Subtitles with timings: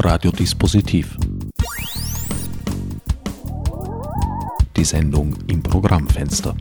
[0.00, 1.16] Radiodispositiv.
[4.76, 6.56] Die Sendung im Programmfenster.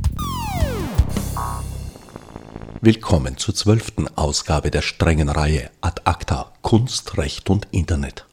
[2.81, 8.26] Willkommen zur zwölften Ausgabe der strengen Reihe Ad Acta Kunst, Recht und Internet.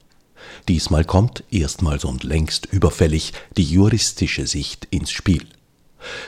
[0.67, 5.45] Diesmal kommt, erstmals und längst überfällig, die juristische Sicht ins Spiel.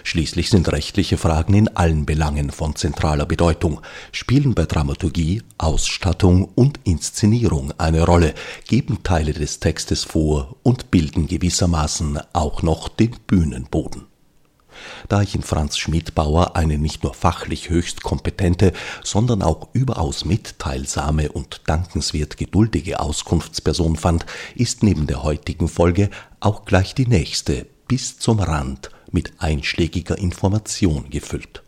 [0.04, 6.80] Schließlich sind rechtliche Fragen in allen Belangen von zentraler Bedeutung, spielen bei Dramaturgie, Ausstattung und
[6.84, 8.34] Inszenierung eine Rolle,
[8.68, 14.07] geben Teile des Textes vor und bilden gewissermaßen auch noch den Bühnenboden.
[15.07, 18.73] Da ich in Franz Schmidbauer eine nicht nur fachlich höchst kompetente,
[19.04, 24.25] sondern auch überaus mitteilsame und dankenswert geduldige Auskunftsperson fand,
[24.56, 26.09] ist neben der heutigen Folge
[26.39, 31.64] auch gleich die nächste bis zum Rand mit einschlägiger Information gefüllt.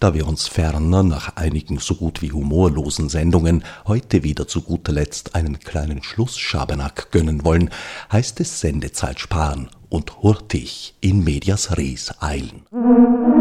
[0.00, 4.92] Da wir uns ferner nach einigen so gut wie humorlosen Sendungen heute wieder zu guter
[4.92, 7.70] Letzt einen kleinen Schlussschabernack gönnen wollen,
[8.12, 13.37] heißt es Sendezeit sparen und hurtig in medias res eilen.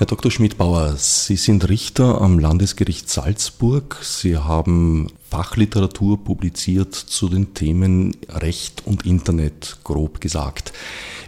[0.00, 0.30] Herr Dr.
[0.30, 3.98] Schmidbauer, Sie sind Richter am Landesgericht Salzburg.
[4.00, 10.72] Sie haben Fachliteratur publiziert zu den Themen Recht und Internet, grob gesagt.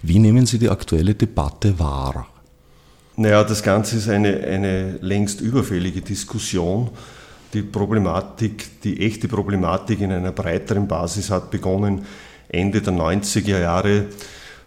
[0.01, 2.29] Wie nehmen Sie die aktuelle Debatte wahr?
[3.17, 6.89] Naja, das Ganze ist eine, eine längst überfällige Diskussion.
[7.53, 12.07] Die Problematik, die echte Problematik in einer breiteren Basis hat begonnen
[12.49, 14.07] Ende der 90er Jahre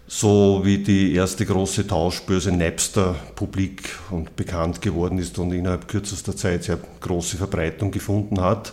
[0.06, 6.36] so wie die erste große Tauschbörse Napster publik und bekannt geworden ist und innerhalb kürzester
[6.36, 8.72] Zeit sehr große Verbreitung gefunden hat.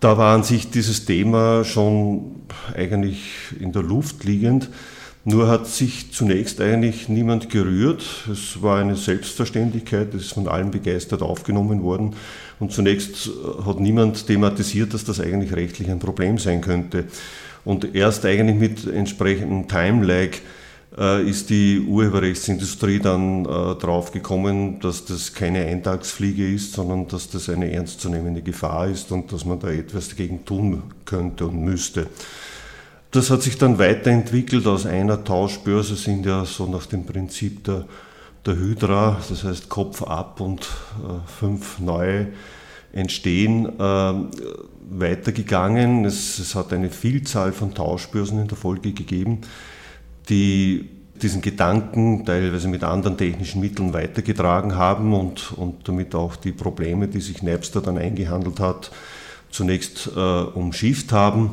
[0.00, 2.42] Da war an sich dieses Thema schon
[2.74, 3.22] eigentlich
[3.58, 4.68] in der Luft liegend,
[5.24, 8.04] nur hat sich zunächst eigentlich niemand gerührt.
[8.30, 12.14] Es war eine Selbstverständlichkeit, es ist von allen begeistert aufgenommen worden
[12.60, 13.30] und zunächst
[13.64, 17.06] hat niemand thematisiert, dass das eigentlich rechtlich ein Problem sein könnte.
[17.66, 20.36] Und erst eigentlich mit entsprechendem Time-Lag
[20.96, 27.28] äh, ist die Urheberrechtsindustrie dann äh, drauf gekommen, dass das keine Eintagsfliege ist, sondern dass
[27.28, 32.06] das eine ernstzunehmende Gefahr ist und dass man da etwas dagegen tun könnte und müsste.
[33.10, 34.64] Das hat sich dann weiterentwickelt.
[34.68, 37.84] Aus einer Tauschbörse sind ja so nach dem Prinzip der,
[38.46, 42.28] der Hydra, das heißt Kopf ab und äh, fünf neue
[42.92, 44.12] entstehen, äh,
[44.88, 46.04] weitergegangen.
[46.04, 49.40] Es, es, hat eine Vielzahl von Tauschbörsen in der Folge gegeben,
[50.28, 50.88] die
[51.22, 57.08] diesen Gedanken teilweise mit anderen technischen Mitteln weitergetragen haben und, und damit auch die Probleme,
[57.08, 58.90] die sich Napster dann eingehandelt hat,
[59.50, 61.52] zunächst äh, umschifft haben.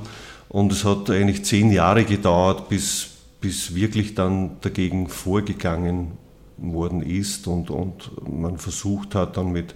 [0.49, 3.07] Und es hat eigentlich zehn Jahre gedauert, bis,
[3.39, 6.11] bis wirklich dann dagegen vorgegangen
[6.57, 9.73] worden ist und, und man versucht hat, dann mit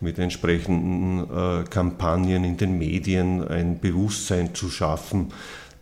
[0.00, 5.32] mit entsprechenden äh, Kampagnen in den Medien ein Bewusstsein zu schaffen,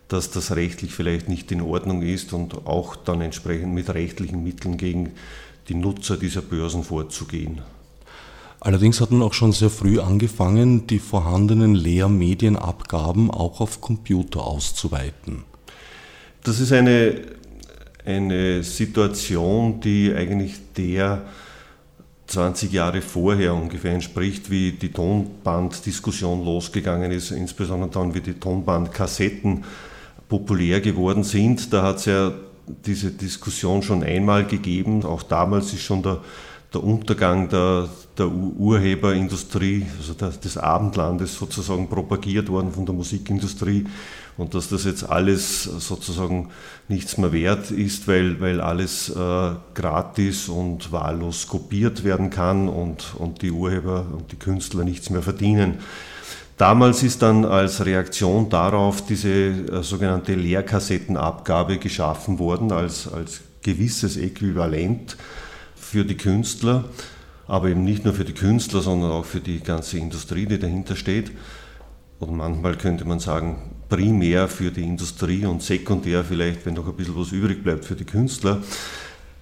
[0.07, 4.77] dass das rechtlich vielleicht nicht in Ordnung ist und auch dann entsprechend mit rechtlichen Mitteln
[4.77, 5.11] gegen
[5.67, 7.61] die Nutzer dieser Börsen vorzugehen.
[8.59, 15.43] Allerdings hat man auch schon sehr früh angefangen, die vorhandenen Lehrmedienabgaben auch auf Computer auszuweiten.
[16.43, 17.21] Das ist eine,
[18.05, 21.23] eine Situation, die eigentlich der
[22.27, 29.63] 20 Jahre vorher ungefähr entspricht, wie die Tonbanddiskussion losgegangen ist, insbesondere dann, wie die Tonbandkassetten
[30.27, 31.71] populär geworden sind.
[31.71, 32.33] Da hat es ja
[32.85, 35.05] diese Diskussion schon einmal gegeben.
[35.05, 36.19] Auch damals ist schon der,
[36.73, 43.85] der Untergang der, der Urheberindustrie, also des Abendlandes sozusagen propagiert worden von der Musikindustrie
[44.37, 46.49] und dass das jetzt alles sozusagen
[46.87, 53.15] nichts mehr wert ist, weil, weil alles äh, gratis und wahllos kopiert werden kann und,
[53.17, 55.79] und die Urheber und die Künstler nichts mehr verdienen.
[56.57, 64.17] Damals ist dann als Reaktion darauf diese äh, sogenannte Leerkassettenabgabe geschaffen worden, als, als gewisses
[64.17, 65.17] Äquivalent
[65.87, 66.85] für die Künstler,
[67.47, 70.95] aber eben nicht nur für die Künstler, sondern auch für die ganze Industrie, die dahinter
[70.95, 71.31] steht.
[72.19, 73.57] Und manchmal könnte man sagen,
[73.87, 77.95] primär für die Industrie und sekundär vielleicht, wenn noch ein bisschen was übrig bleibt, für
[77.95, 78.61] die Künstler.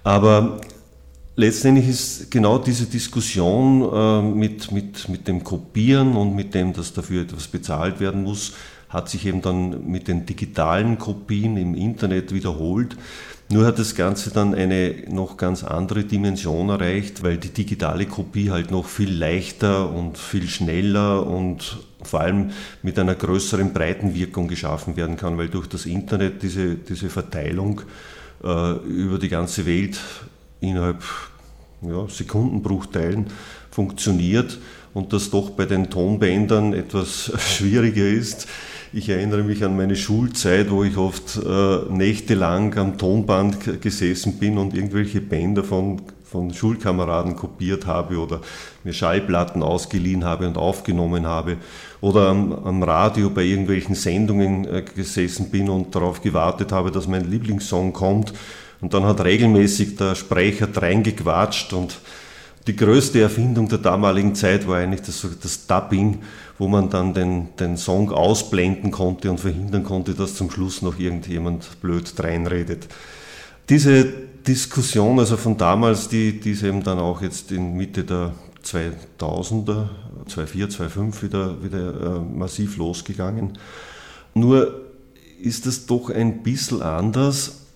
[0.04, 0.60] Aber
[1.34, 6.92] letztendlich ist genau diese Diskussion äh, mit, mit, mit dem Kopieren und mit dem, dass
[6.92, 8.52] dafür etwas bezahlt werden muss,
[8.88, 12.96] hat sich eben dann mit den digitalen Kopien im Internet wiederholt.
[13.48, 18.50] Nur hat das Ganze dann eine noch ganz andere Dimension erreicht, weil die digitale Kopie
[18.50, 22.50] halt noch viel leichter und viel schneller und vor allem
[22.82, 27.82] mit einer größeren Breitenwirkung geschaffen werden kann, weil durch das Internet diese, diese Verteilung
[28.42, 30.00] äh, über die ganze Welt
[30.60, 31.04] innerhalb
[31.82, 33.26] ja, Sekundenbruchteilen
[33.70, 34.58] funktioniert
[34.92, 38.48] und das doch bei den Tonbändern etwas schwieriger ist.
[38.96, 44.56] Ich erinnere mich an meine Schulzeit, wo ich oft äh, nächtelang am Tonband gesessen bin
[44.56, 48.40] und irgendwelche Bänder von, von Schulkameraden kopiert habe oder
[48.84, 51.58] mir Schallplatten ausgeliehen habe und aufgenommen habe
[52.00, 57.06] oder am, am Radio bei irgendwelchen Sendungen äh, gesessen bin und darauf gewartet habe, dass
[57.06, 58.32] mein Lieblingssong kommt.
[58.80, 61.98] Und dann hat regelmäßig der Sprecher reingequatscht und
[62.66, 66.22] die größte Erfindung der damaligen Zeit war eigentlich das, das Dubbing,
[66.58, 70.98] wo man dann den, den Song ausblenden konnte und verhindern konnte, dass zum Schluss noch
[70.98, 72.88] irgendjemand blöd reinredet.
[73.68, 74.04] Diese
[74.46, 78.32] Diskussion, also von damals, die, die ist eben dann auch jetzt in Mitte der
[78.64, 79.88] 2000er,
[80.26, 83.58] 2004, 2005 wieder, wieder äh, massiv losgegangen.
[84.34, 84.82] Nur
[85.40, 87.66] ist es doch ein bisschen anders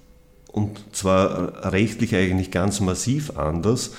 [0.49, 3.93] und zwar rechtlich eigentlich ganz massiv anders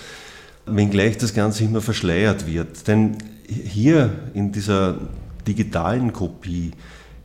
[0.66, 2.88] wenngleich das Ganze immer verschleiert wird.
[2.88, 3.18] Denn
[3.48, 4.98] hier in dieser
[5.48, 6.72] digitalen Kopie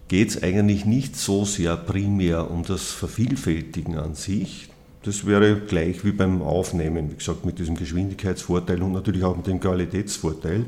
[0.08, 4.68] geht es eigentlich nicht so sehr primär um das Vervielfältigen an sich.
[5.02, 9.46] Das wäre gleich wie beim Aufnehmen, wie gesagt, mit diesem Geschwindigkeitsvorteil und natürlich auch mit
[9.46, 10.64] dem Qualitätsvorteil.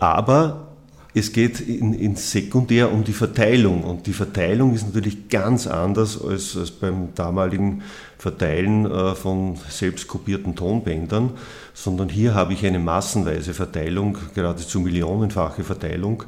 [0.00, 0.68] Aber
[1.14, 6.20] es geht in, in, sekundär um die Verteilung und die Verteilung ist natürlich ganz anders
[6.20, 7.82] als, als beim damaligen
[8.18, 11.30] Verteilen äh, von selbst kopierten Tonbändern,
[11.74, 16.24] sondern hier habe ich eine massenweise Verteilung, geradezu millionenfache Verteilung.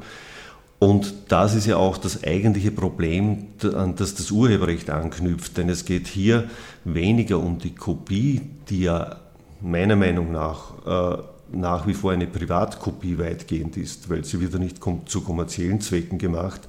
[0.79, 5.85] Und das ist ja auch das eigentliche Problem, an das das Urheberrecht anknüpft, denn es
[5.85, 6.49] geht hier
[6.83, 9.15] weniger um die Kopie, die ja
[9.61, 11.17] meiner Meinung nach äh,
[11.51, 16.17] nach wie vor eine Privatkopie weitgehend ist, weil sie wird ja nicht zu kommerziellen Zwecken
[16.17, 16.61] gemacht,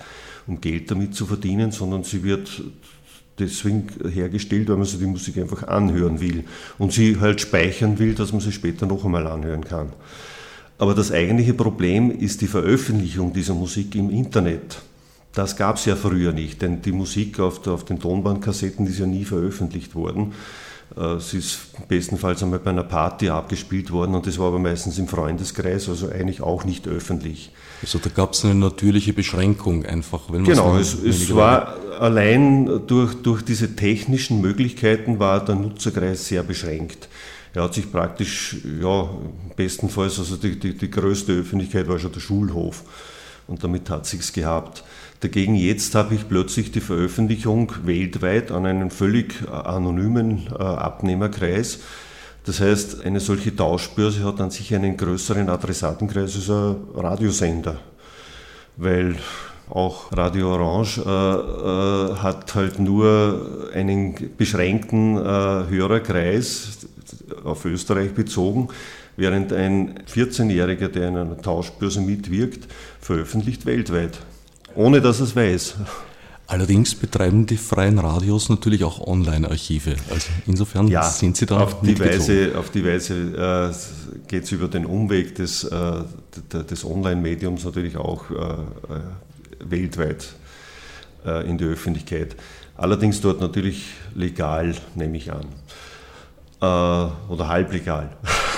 [0.46, 2.62] um Geld damit zu verdienen, sondern sie wird
[3.38, 6.44] deswegen hergestellt, weil man sich die Musik einfach anhören will
[6.78, 9.92] und sie halt speichern will, dass man sie später noch einmal anhören kann.
[10.78, 14.80] Aber das eigentliche Problem ist die Veröffentlichung dieser Musik im Internet.
[15.32, 19.06] Das gab es ja früher nicht, denn die Musik auf, auf den Tonbandkassetten ist ja
[19.06, 20.32] nie veröffentlicht worden.
[20.96, 24.98] Äh, sie ist bestenfalls einmal bei einer Party abgespielt worden und das war aber meistens
[24.98, 27.52] im Freundeskreis, also eigentlich auch nicht öffentlich.
[27.82, 32.82] Also da gab es eine natürliche Beschränkung einfach, wenn man Genau, es, es war allein
[32.86, 37.08] durch, durch diese technischen Möglichkeiten war der Nutzerkreis sehr beschränkt.
[37.54, 39.08] Er hat sich praktisch, ja,
[39.56, 42.84] bestenfalls, also die, die, die größte Öffentlichkeit war schon der Schulhof
[43.46, 44.84] und damit hat sich's gehabt.
[45.20, 51.80] Dagegen jetzt habe ich plötzlich die Veröffentlichung weltweit an einen völlig äh, anonymen äh, Abnehmerkreis.
[52.44, 57.78] Das heißt, eine solche Tauschbörse hat an sich einen größeren Adressatenkreis als ein Radiosender,
[58.76, 59.16] weil
[59.68, 66.86] auch Radio Orange äh, äh, hat halt nur einen beschränkten äh, Hörerkreis
[67.42, 68.68] auf Österreich bezogen,
[69.16, 72.68] während ein 14-Jähriger, der in einer Tauschbörse mitwirkt,
[73.00, 74.18] veröffentlicht weltweit
[74.78, 75.74] ohne dass es weiß.
[76.46, 79.96] Allerdings betreiben die freien Radios natürlich auch Online-Archive.
[80.08, 84.52] Also insofern ja, sind sie da auf die Weise, auf die Weise äh, geht es
[84.52, 86.04] über den Umweg des, äh,
[86.70, 89.00] des Online-Mediums natürlich auch äh, äh
[89.60, 90.28] weltweit
[91.26, 92.36] äh, in die Öffentlichkeit.
[92.76, 95.46] Allerdings dort natürlich legal, nehme ich an.
[96.60, 98.10] Äh, oder halblegal.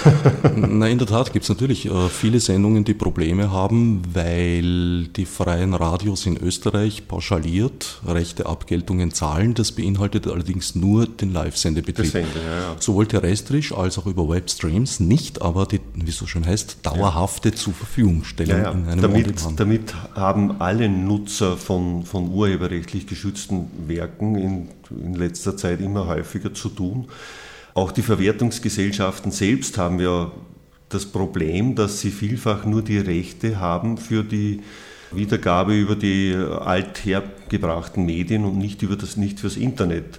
[0.56, 5.27] Na, in der Tat gibt es natürlich äh, viele Sendungen, die Probleme haben, weil die
[5.27, 9.53] freien Radios in Österreich pauschaliert rechte Abgeltungen zahlen.
[9.53, 12.10] Das beinhaltet allerdings nur den Live-Sendebetrieb.
[12.10, 12.77] Sende, ja, ja.
[12.79, 17.51] Sowohl terrestrisch als auch über Webstreams, nicht aber die, wie es so schön heißt, dauerhafte
[17.51, 17.55] ja.
[17.55, 24.69] zur Verfügungstellung in einem damit, damit haben alle Nutzer von, von urheberrechtlich geschützten Werken in,
[24.91, 27.08] in letzter Zeit immer häufiger zu tun.
[27.74, 30.31] Auch die Verwertungsgesellschaften selbst haben ja
[30.89, 34.60] das Problem, dass sie vielfach nur die Rechte haben für die
[35.12, 40.19] Wiedergabe über die althergebrachten Medien und nicht über das nicht fürs Internet.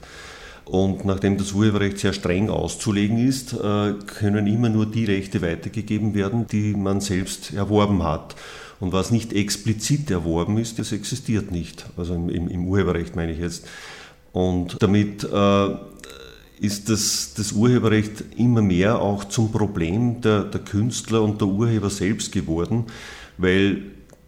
[0.65, 6.13] Und nachdem das Urheberrecht sehr streng auszulegen ist, äh, können immer nur die Rechte weitergegeben
[6.13, 8.35] werden, die man selbst erworben hat.
[8.79, 11.85] Und was nicht explizit erworben ist, das existiert nicht.
[11.97, 13.67] Also im, im Urheberrecht meine ich jetzt.
[14.31, 15.75] Und damit äh,
[16.61, 21.89] ist das, das Urheberrecht immer mehr auch zum Problem der, der Künstler und der Urheber
[21.89, 22.85] selbst geworden,
[23.37, 23.81] weil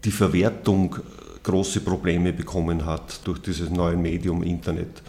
[0.04, 0.96] die Verwertung
[1.44, 5.00] große Probleme bekommen hat durch dieses neue Medium Internet.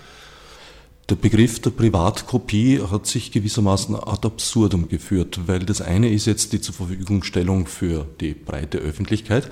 [1.07, 6.51] Der Begriff der Privatkopie hat sich gewissermaßen ad absurdum geführt, weil das eine ist jetzt
[6.51, 9.51] die Zurverfügungstellung für die breite Öffentlichkeit,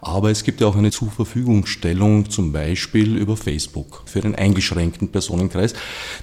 [0.00, 5.74] aber es gibt ja auch eine Zurverfügungstellung zum Beispiel über Facebook für einen eingeschränkten Personenkreis,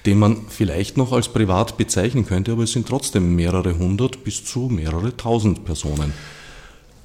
[0.07, 4.43] den man vielleicht noch als privat bezeichnen könnte, aber es sind trotzdem mehrere hundert bis
[4.45, 6.11] zu mehrere tausend Personen.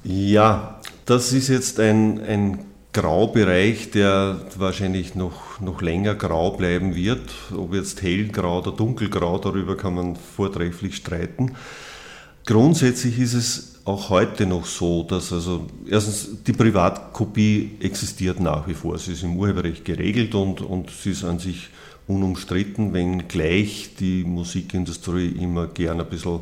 [0.03, 2.59] Ja, das ist jetzt ein, ein
[2.97, 7.29] Graubereich, der wahrscheinlich noch, noch länger grau bleiben wird.
[7.55, 11.51] Ob jetzt hellgrau oder dunkelgrau, darüber kann man vortrefflich streiten.
[12.47, 18.73] Grundsätzlich ist es auch heute noch so, dass also erstens die Privatkopie existiert nach wie
[18.73, 18.97] vor.
[18.97, 21.69] Sie ist im Urheberrecht geregelt und, und sie ist an sich
[22.07, 26.39] unumstritten, wenngleich die Musikindustrie immer gern ein bisschen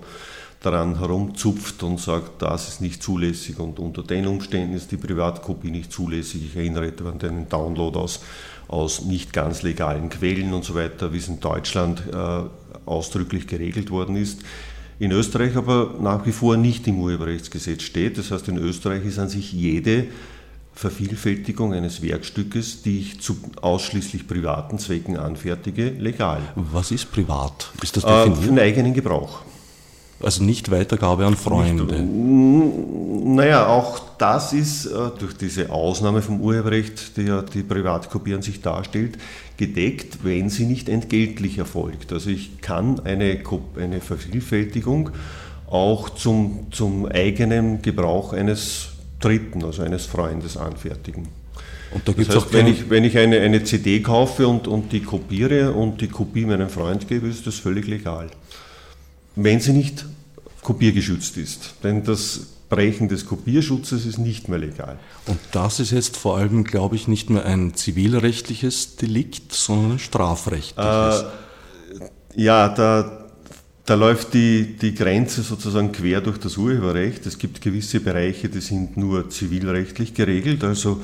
[0.66, 5.72] daran herumzupft und sagt, das ist nicht zulässig und unter den Umständen ist die Privatkopie
[5.72, 6.44] nicht zulässig.
[6.46, 8.22] Ich erinnere etwa an den Download aus,
[8.68, 12.42] aus nicht ganz legalen Quellen und so weiter, wie es in Deutschland äh,
[12.86, 14.42] ausdrücklich geregelt worden ist.
[14.98, 18.18] In Österreich aber nach wie vor nicht im Urheberrechtsgesetz steht.
[18.18, 20.06] Das heißt, in Österreich ist an sich jede
[20.74, 26.42] Vervielfältigung eines Werkstückes, die ich zu ausschließlich privaten Zwecken anfertige, legal.
[26.56, 27.72] Was ist privat?
[27.82, 28.38] Ist das definiert?
[28.38, 29.42] Äh, für den eigenen Gebrauch.
[30.22, 32.02] Also nicht Weitergabe an Freunde.
[32.02, 38.34] Nicht, naja, auch das ist äh, durch diese Ausnahme vom Urheberrecht, die ja die Privatkopie
[38.34, 39.18] an sich darstellt,
[39.58, 42.14] gedeckt, wenn sie nicht entgeltlich erfolgt.
[42.14, 43.42] Also ich kann eine,
[43.78, 45.10] eine Vervielfältigung
[45.68, 51.28] auch zum, zum eigenen Gebrauch eines Dritten, also eines Freundes anfertigen.
[51.94, 54.68] Und da gibt's das heißt, auch wenn ich, wenn ich eine, eine CD kaufe und,
[54.68, 58.30] und die kopiere und die Kopie meinem Freund gebe, ist das völlig legal
[59.36, 60.06] wenn sie nicht
[60.62, 61.76] kopiergeschützt ist.
[61.84, 64.98] Denn das Brechen des Kopierschutzes ist nicht mehr legal.
[65.28, 70.00] Und das ist jetzt vor allem, glaube ich, nicht mehr ein zivilrechtliches Delikt, sondern ein
[70.00, 71.22] strafrechtliches.
[71.22, 73.26] Äh, ja, da,
[73.86, 77.26] da läuft die, die Grenze sozusagen quer durch das Urheberrecht.
[77.28, 80.64] Es gibt gewisse Bereiche, die sind nur zivilrechtlich geregelt.
[80.64, 81.02] Also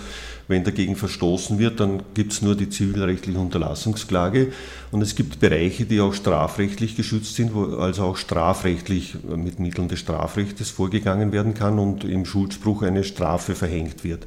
[0.52, 4.52] wenn dagegen verstoßen wird, dann gibt es nur die zivilrechtliche Unterlassungsklage.
[4.92, 9.88] Und es gibt Bereiche, die auch strafrechtlich geschützt sind, wo also auch strafrechtlich mit Mitteln
[9.88, 14.26] des Strafrechts vorgegangen werden kann und im Schuldspruch eine Strafe verhängt wird.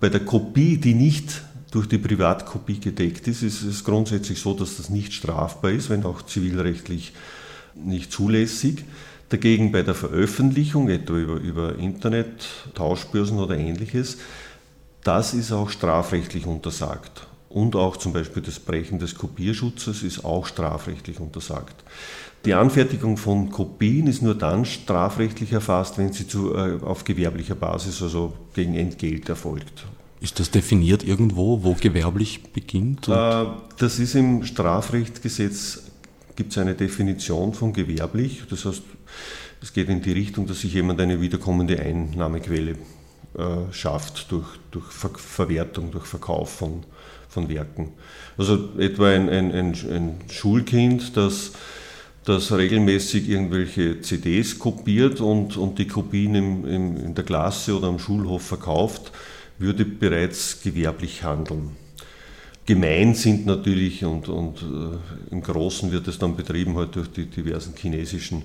[0.00, 4.78] Bei der Kopie, die nicht durch die Privatkopie gedeckt ist, ist es grundsätzlich so, dass
[4.78, 7.12] das nicht strafbar ist, wenn auch zivilrechtlich
[7.74, 8.84] nicht zulässig.
[9.28, 14.18] Dagegen bei der Veröffentlichung, etwa über, über Internet, Tauschbörsen oder ähnliches,
[15.04, 17.26] das ist auch strafrechtlich untersagt.
[17.48, 21.82] Und auch zum Beispiel das Brechen des Kopierschutzes ist auch strafrechtlich untersagt.
[22.44, 27.56] Die Anfertigung von Kopien ist nur dann strafrechtlich erfasst, wenn sie zu, äh, auf gewerblicher
[27.56, 29.84] Basis, also gegen Entgelt erfolgt.
[30.20, 33.08] Ist das definiert irgendwo, wo gewerblich beginnt?
[33.08, 33.46] Äh,
[33.78, 35.82] das ist im Strafrechtsgesetz,
[36.36, 38.44] gibt es eine Definition von gewerblich.
[38.48, 38.82] Das heißt,
[39.60, 42.76] es geht in die Richtung, dass sich jemand eine wiederkommende Einnahmequelle
[43.36, 46.84] äh, schafft durch, durch Ver Verwertung, durch Verkauf von,
[47.28, 47.92] von Werken.
[48.36, 51.52] Also etwa ein, ein, ein, ein Schulkind, das,
[52.24, 57.88] das regelmäßig irgendwelche CDs kopiert und, und die Kopien im, im, in der Klasse oder
[57.88, 59.12] am Schulhof verkauft,
[59.58, 61.76] würde bereits gewerblich handeln.
[62.66, 67.26] Gemein sind natürlich und, und äh, im Großen wird es dann betrieben halt durch die
[67.26, 68.42] diversen chinesischen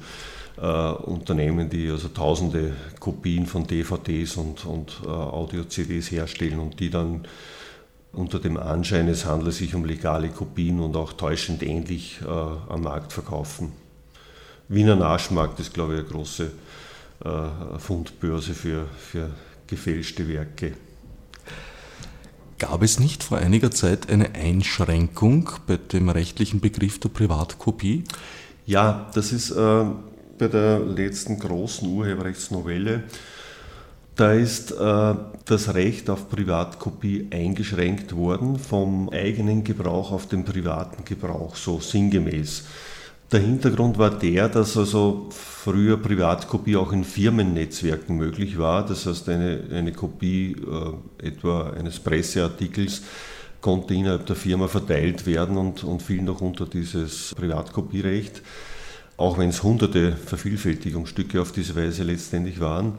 [0.57, 6.89] äh, Unternehmen, die also tausende Kopien von DVDs und, und äh, Audio-CDs herstellen und die
[6.89, 7.27] dann
[8.13, 12.83] unter dem Anschein, es handle sich um legale Kopien und auch täuschend ähnlich äh, am
[12.83, 13.73] Markt verkaufen.
[14.67, 16.51] Wiener Naschmarkt ist, glaube ich, eine große
[17.23, 19.31] äh, Fundbörse für, für
[19.67, 20.73] gefälschte Werke.
[22.57, 28.05] Gab es nicht vor einiger Zeit eine Einschränkung bei dem rechtlichen Begriff der Privatkopie?
[28.65, 29.85] Ja, das ist äh,
[30.37, 33.03] bei der letzten großen Urheberrechtsnovelle,
[34.15, 35.15] da ist äh,
[35.45, 42.63] das Recht auf Privatkopie eingeschränkt worden vom eigenen Gebrauch auf den privaten Gebrauch, so sinngemäß.
[43.31, 48.85] Der Hintergrund war der, dass also früher Privatkopie auch in Firmennetzwerken möglich war.
[48.85, 53.01] Das heißt, eine, eine Kopie äh, etwa eines Presseartikels
[53.59, 58.43] konnte innerhalb der Firma verteilt werden und, und fiel noch unter dieses Privatkopierecht
[59.17, 62.93] auch wenn es hunderte Vervielfältigungsstücke auf diese Weise letztendlich waren.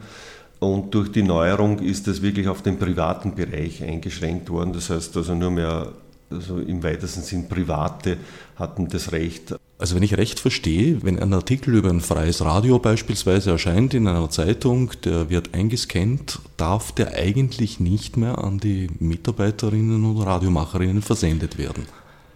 [0.59, 4.73] Und durch die Neuerung ist das wirklich auf den privaten Bereich eingeschränkt worden.
[4.73, 5.91] Das heißt also nur mehr
[6.29, 8.17] also im weitesten Sinn Private
[8.57, 9.55] hatten das Recht.
[9.79, 14.07] Also wenn ich recht verstehe, wenn ein Artikel über ein freies Radio beispielsweise erscheint in
[14.07, 21.01] einer Zeitung, der wird eingescannt, darf der eigentlich nicht mehr an die Mitarbeiterinnen oder Radiomacherinnen
[21.01, 21.85] versendet werden.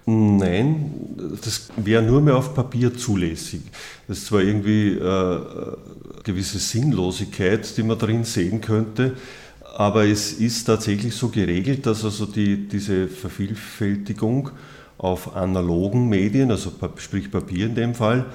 [0.05, 0.91] Nein,
[1.43, 3.61] das wäre nur mehr auf Papier zulässig.
[4.07, 5.77] Das ist zwar irgendwie äh, eine
[6.23, 9.15] gewisse Sinnlosigkeit, die man darin sehen könnte,
[9.75, 14.49] aber es ist tatsächlich so geregelt, dass also die, diese Vervielfältigung
[14.97, 18.25] auf analogen Medien, also sprich Papier in dem Fall,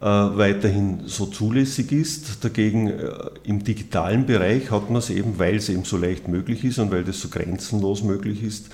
[0.00, 2.44] äh, weiterhin so zulässig ist.
[2.44, 3.12] Dagegen äh,
[3.44, 6.90] im digitalen Bereich hat man es eben, weil es eben so leicht möglich ist und
[6.90, 8.66] weil das so grenzenlos möglich ist,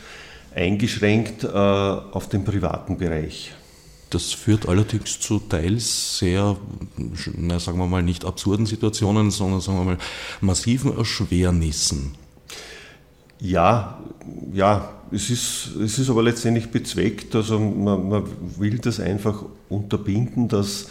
[0.54, 3.52] eingeschränkt äh, auf den privaten Bereich.
[4.10, 6.56] Das führt allerdings zu teils sehr,
[7.36, 9.98] na, sagen wir mal, nicht absurden Situationen, sondern sagen wir mal
[10.40, 12.14] massiven Erschwernissen.
[13.38, 13.98] Ja,
[14.52, 17.34] ja, es ist, es ist aber letztendlich bezweckt.
[17.34, 18.24] Also man, man
[18.58, 20.88] will das einfach unterbinden, dass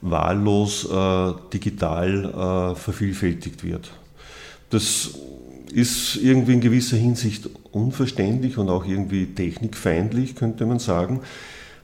[0.00, 3.90] wahllos äh, digital äh, vervielfältigt wird.
[4.70, 5.10] Das
[5.72, 11.20] ist irgendwie in gewisser Hinsicht unverständlich und auch irgendwie technikfeindlich, könnte man sagen.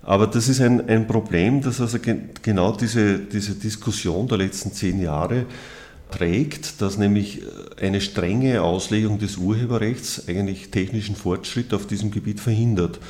[0.02, 1.98] Aber das ist ein, ein Problem, das also
[2.42, 5.46] genau diese, diese Diskussion der letzten zehn Jahre
[6.10, 7.42] trägt, dass nämlich
[7.80, 13.00] eine strenge Auslegung des Urheberrechts eigentlich technischen Fortschritt auf diesem Gebiet verhindert.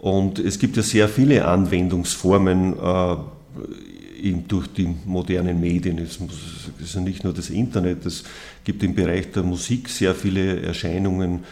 [0.00, 3.16] Und es gibt ja sehr viele Anwendungsformen äh,
[4.32, 5.98] durch die modernen Medien.
[5.98, 6.18] Es
[6.78, 8.24] ist ja nicht nur das Internet, es
[8.64, 11.44] gibt im Bereich der Musik sehr viele Erscheinungen,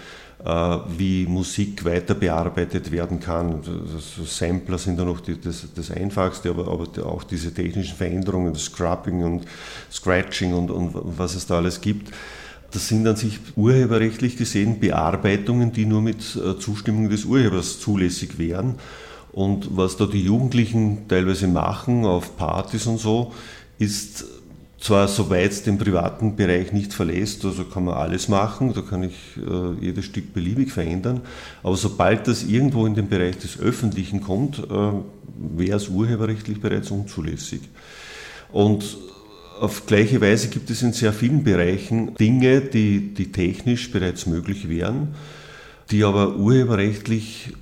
[0.45, 3.55] äh, wie Musik weiter bearbeitet werden kann.
[3.55, 9.45] Also Sampler sind da noch das, Einfachste, aber, auch diese technischen Veränderungen, Scrubbing und
[9.91, 12.12] Scratching und, und was es da alles gibt.
[12.73, 18.38] Das sind an sich urheberrechtlich gesehen Bearbeitungen, die nur mit äh, Zustimmung des Urhebers zulässig
[18.38, 18.76] wären.
[19.33, 23.33] Und was da die Jugendlichen teilweise machen auf Partys und so,
[23.79, 24.25] ist
[24.83, 29.05] zwar soweit es den privaten Bereich nicht verlässt, also kann man alles machen, da kann
[29.05, 31.21] ich äh, jedes Stück beliebig verändern,
[31.62, 34.93] aber sobald das irgendwo in den Bereich des Öffentlichen kommt, äh,
[35.57, 37.61] wäre es urheberrechtlich bereits unzulässig.
[38.51, 38.99] Und
[39.61, 44.69] auf gleiche Weise gibt es in sehr vielen Bereichen Dinge, die, die technisch bereits möglich
[44.69, 45.15] wären,
[45.93, 47.53] die aber urheberrechtlich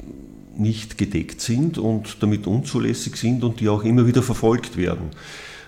[0.60, 5.10] nicht gedeckt sind und damit unzulässig sind und die auch immer wieder verfolgt werden.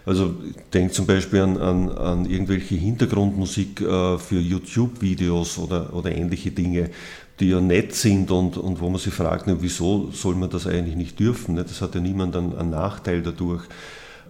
[0.04, 6.10] Also ich denke zum Beispiel an, an, an irgendwelche Hintergrundmusik äh, für YouTube-Videos oder, oder
[6.10, 6.90] ähnliche Dinge,
[7.38, 10.66] die ja nett sind und, und wo man sich fragt, na, wieso soll man das
[10.66, 11.54] eigentlich nicht dürfen?
[11.54, 11.62] Ne?
[11.64, 13.62] Das hat ja niemand einen, einen Nachteil dadurch.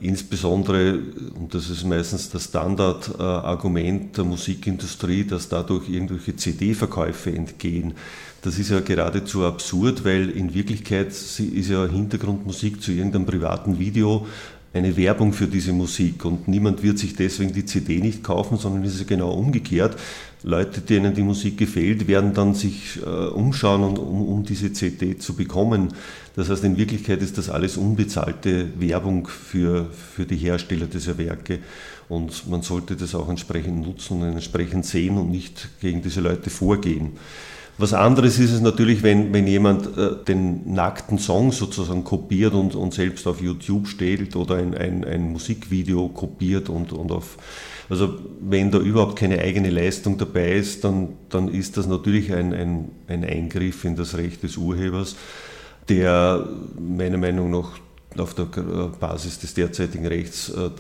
[0.01, 0.99] Insbesondere,
[1.39, 7.95] und das ist meistens das Standardargument der Musikindustrie, dass dadurch irgendwelche CD-Verkäufe entgehen.
[8.43, 14.27] Das ist ja geradezu absurd, weil in Wirklichkeit ist ja Hintergrundmusik zu irgendeinem privaten Video
[14.75, 18.83] eine Werbung für diese Musik und niemand wird sich deswegen die CD nicht kaufen, sondern
[18.85, 19.97] es ist genau umgekehrt.
[20.45, 25.17] Leute, denen die Musik gefällt, werden dann sich äh, umschauen, und, um, um diese CD
[25.17, 25.95] zu bekommen.
[26.35, 31.61] Das heißt, in Wirklichkeit ist das alles unbezahlte Werbung für, für die Hersteller dieser Werke
[32.09, 36.51] und man sollte das auch entsprechend nutzen und entsprechend sehen und nicht gegen diese Leute
[36.51, 37.13] vorgehen.
[37.79, 42.75] Was anderes ist es natürlich, wenn, wenn jemand äh, den nackten Song sozusagen kopiert und,
[42.75, 47.39] und selbst auf YouTube stellt oder ein, ein, ein Musikvideo kopiert und, und auf
[47.93, 52.55] also wenn da überhaupt keine eigene Leistung dabei ist, dann, dann ist das natürlich ein,
[52.55, 55.15] ein, ein Eingriff in das Recht des Urhebers,
[55.91, 56.49] der
[56.81, 57.79] meiner Meinung nach
[58.17, 60.71] auf der Basis des derzeitigen Rechts äh,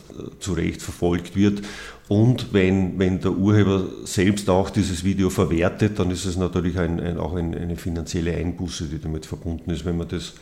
[0.40, 1.60] zu Recht verfolgt wird.
[2.08, 6.98] Und wenn, wenn der Urheber selbst auch dieses Video verwertet, dann ist es natürlich ein,
[6.98, 10.32] ein, auch ein, eine finanzielle Einbuße, die damit verbunden ist, wenn man das,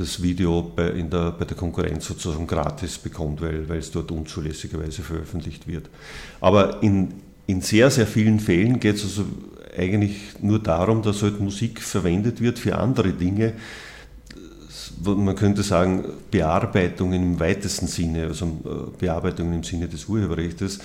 [0.00, 4.10] das Video bei, in der, bei der Konkurrenz sozusagen gratis bekommt, weil, weil es dort
[4.10, 5.88] unzulässigerweise veröffentlicht wird.
[6.40, 7.14] Aber in,
[7.46, 9.24] in sehr, sehr vielen Fällen geht es also
[9.76, 13.54] eigentlich nur darum, dass halt Musik verwendet wird für andere Dinge,
[15.02, 20.80] man könnte sagen, Bearbeitungen im weitesten Sinne, also äh, Bearbeitungen im Sinne des Urheberrechts,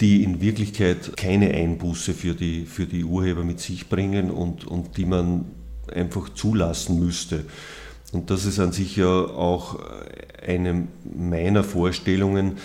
[0.00, 4.96] die in Wirklichkeit keine Einbuße für die, für die Urheber mit sich bringen und, und
[4.96, 5.46] die man
[5.92, 7.44] einfach zulassen müsste.
[8.12, 9.78] Und das ist an sich ja auch
[10.46, 12.56] eine meiner Vorstellungen,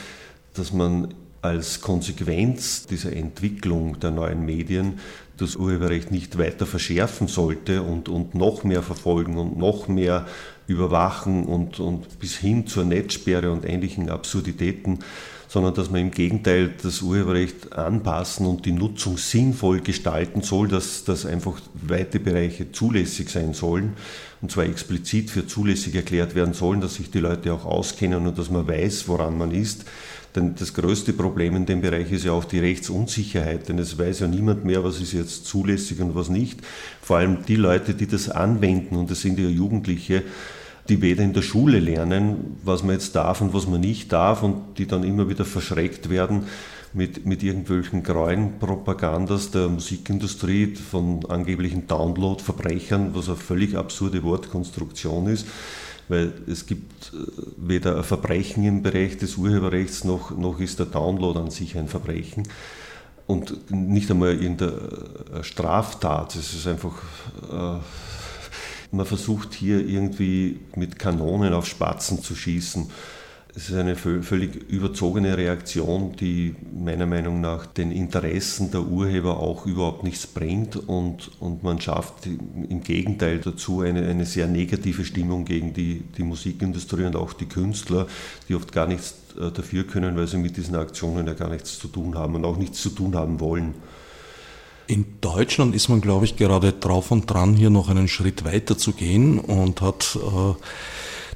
[0.53, 4.99] dass man als Konsequenz dieser Entwicklung der neuen Medien
[5.37, 10.25] das Urheberrecht nicht weiter verschärfen sollte und, und noch mehr verfolgen und noch mehr
[10.67, 14.99] überwachen und, und bis hin zur Netzsperre und ähnlichen Absurditäten,
[15.53, 21.03] sondern dass man im Gegenteil das Urheberrecht anpassen und die Nutzung sinnvoll gestalten soll, dass,
[21.03, 23.93] dass einfach weite Bereiche zulässig sein sollen
[24.41, 28.35] und zwar explizit für zulässig erklärt werden sollen, dass sich die Leute auch auskennen und
[28.39, 29.85] dass man weiß, woran man ist.
[30.35, 34.21] Denn das größte Problem in dem Bereich ist ja auch die Rechtsunsicherheit, denn es weiß
[34.21, 36.61] ja niemand mehr, was ist jetzt zulässig und was nicht.
[36.99, 40.23] Vor allem die Leute, die das anwenden, und das sind ja Jugendliche,
[40.89, 44.43] die weder in der Schule lernen, was man jetzt darf und was man nicht darf
[44.43, 46.45] und die dann immer wieder verschreckt werden
[46.93, 55.27] mit, mit irgendwelchen greuen Propagandas der Musikindustrie von angeblichen Download-Verbrechern, was eine völlig absurde Wortkonstruktion
[55.27, 55.47] ist,
[56.09, 57.17] weil es gibt äh,
[57.57, 61.87] weder ein Verbrechen im Bereich des Urheberrechts noch, noch ist der Download an sich ein
[61.87, 62.43] Verbrechen
[63.25, 66.35] und nicht einmal irgendeine Straftat.
[66.35, 66.93] Es ist einfach
[67.49, 67.79] äh,
[68.93, 72.89] man versucht hier irgendwie mit Kanonen auf Spatzen zu schießen.
[73.55, 79.67] Es ist eine völlig überzogene Reaktion, die meiner Meinung nach den Interessen der Urheber auch
[79.67, 85.45] überhaupt nichts bringt und, und man schafft im Gegenteil dazu eine, eine sehr negative Stimmung
[85.45, 88.07] gegen die, die Musikindustrie und auch die Künstler,
[88.49, 91.77] die oft gar nichts äh, dafür können, weil sie mit diesen Aktionen ja gar nichts
[91.77, 93.75] zu tun haben und auch nichts zu tun haben wollen.
[94.87, 98.77] In Deutschland ist man, glaube ich, gerade drauf und dran, hier noch einen Schritt weiter
[98.77, 100.53] zu gehen und hat äh,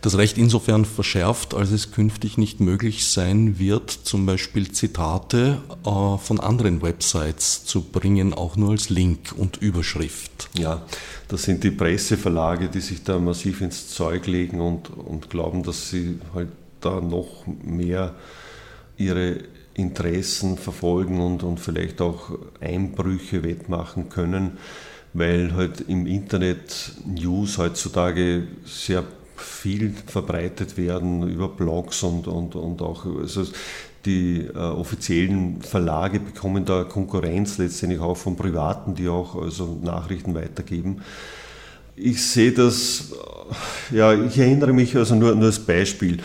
[0.02, 6.18] das Recht insofern verschärft, als es künftig nicht möglich sein wird, zum Beispiel Zitate äh,
[6.18, 10.50] von anderen Websites zu bringen, auch nur als Link und Überschrift.
[10.58, 10.84] Ja,
[11.28, 15.90] das sind die Presseverlage, die sich da massiv ins Zeug legen und, und glauben, dass
[15.90, 16.50] sie halt
[16.82, 18.14] da noch mehr
[18.98, 19.40] ihre
[19.78, 24.58] Interessen verfolgen und, und vielleicht auch Einbrüche wettmachen können,
[25.14, 29.04] weil halt im Internet News heutzutage sehr
[29.38, 33.46] viel verbreitet werden über Blogs und, und, und auch also
[34.06, 40.34] die äh, offiziellen Verlage bekommen da Konkurrenz letztendlich auch von Privaten, die auch also Nachrichten
[40.34, 41.02] weitergeben.
[41.96, 43.12] Ich sehe das,
[43.92, 46.20] ja, ich erinnere mich also nur, nur als Beispiel.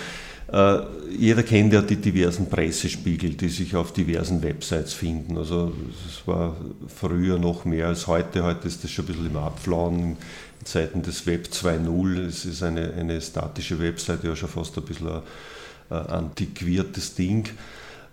[0.52, 0.80] Äh,
[1.16, 5.38] jeder kennt ja die diversen Pressespiegel, die sich auf diversen Websites finden.
[5.38, 5.72] Also
[6.06, 6.56] es war
[6.94, 8.42] früher noch mehr als heute.
[8.42, 10.16] Heute ist das schon ein bisschen im Abflauen in
[10.64, 12.26] Zeiten des Web 2.0.
[12.26, 17.48] Es ist eine, eine statische Website, ja schon fast ein bisschen ein, antiquiertes Ding.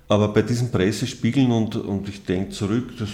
[0.07, 3.09] Aber bei diesen Pressespiegeln, und, und ich denke zurück, das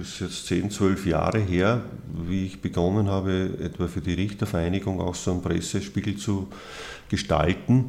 [0.00, 1.82] ist jetzt 10, 12 Jahre her,
[2.28, 6.48] wie ich begonnen habe, etwa für die Richtervereinigung auch so einen Pressespiegel zu
[7.08, 7.88] gestalten.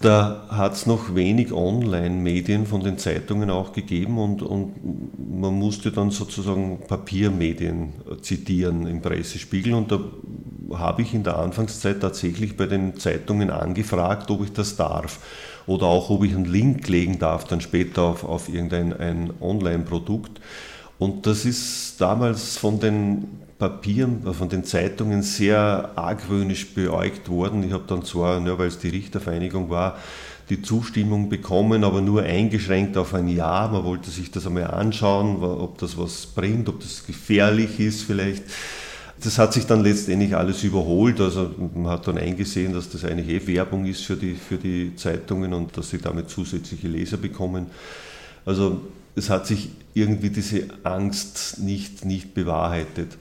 [0.00, 4.72] Da hat es noch wenig Online-Medien von den Zeitungen auch gegeben und, und
[5.18, 10.00] man musste dann sozusagen Papiermedien zitieren im Pressespiegel und da
[10.72, 15.18] habe ich in der Anfangszeit tatsächlich bei den Zeitungen angefragt, ob ich das darf
[15.66, 20.40] oder auch ob ich einen Link legen darf, dann später auf, auf irgendein Online-Produkt.
[21.00, 23.24] Und das ist damals von den
[23.58, 27.62] Papieren, äh, von den Zeitungen sehr argwöhnisch beäugt worden.
[27.62, 29.96] Ich habe dann zwar, nur weil es die Richtervereinigung war,
[30.50, 33.70] die Zustimmung bekommen, aber nur eingeschränkt auf ein Jahr.
[33.70, 38.42] Man wollte sich das einmal anschauen, ob das was bringt, ob das gefährlich ist vielleicht.
[39.24, 41.18] Das hat sich dann letztendlich alles überholt.
[41.18, 44.94] Also man hat dann eingesehen, dass das eigentlich eh Werbung ist für die, für die
[44.96, 47.68] Zeitungen und dass sie damit zusätzliche Leser bekommen.
[48.44, 48.82] Also
[49.20, 53.18] es hat sich irgendwie diese Angst nicht, nicht bewahrheitet.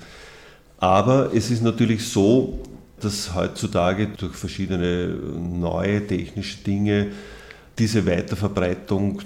[0.77, 2.59] Aber es ist natürlich so,
[3.01, 7.07] dass heutzutage durch verschiedene neue technische Dinge
[7.77, 9.21] diese Weiterverbreitung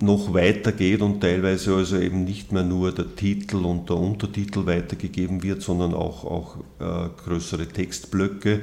[0.00, 5.42] noch weitergeht und teilweise also eben nicht mehr nur der Titel und der Untertitel weitergegeben
[5.42, 8.60] wird, sondern auch, auch äh, größere Textblöcke.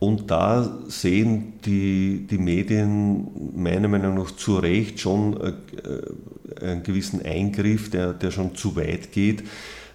[0.00, 7.22] Und da sehen die, die Medien meiner Meinung nach zu Recht schon äh, einen gewissen
[7.22, 9.44] Eingriff, der, der schon zu weit geht.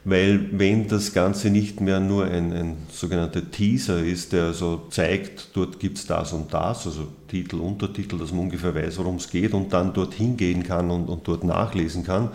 [0.03, 5.49] Weil wenn das Ganze nicht mehr nur ein, ein sogenannter Teaser ist, der so zeigt,
[5.53, 9.31] dort gibt es das und das, also Titel, Untertitel, dass man ungefähr weiß, worum es
[9.31, 12.29] geht und dann dorthin gehen kann und, und dort nachlesen kann,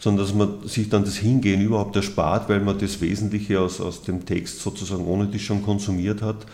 [0.00, 4.02] sondern dass man sich dann das Hingehen überhaupt erspart, weil man das Wesentliche aus, aus
[4.02, 6.44] dem Text sozusagen ohne die schon konsumiert hat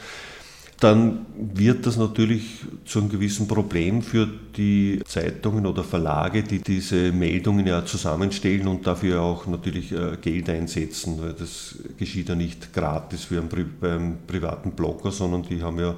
[0.82, 7.12] dann wird das natürlich zu einem gewissen Problem für die Zeitungen oder Verlage, die diese
[7.12, 12.72] Meldungen ja zusammenstellen und dafür auch natürlich äh, Geld einsetzen, weil das geschieht ja nicht
[12.72, 13.40] gratis wie
[13.80, 15.94] beim privaten Blogger, sondern die haben ja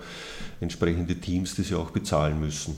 [0.60, 2.76] entsprechende Teams, die sie auch bezahlen müssen.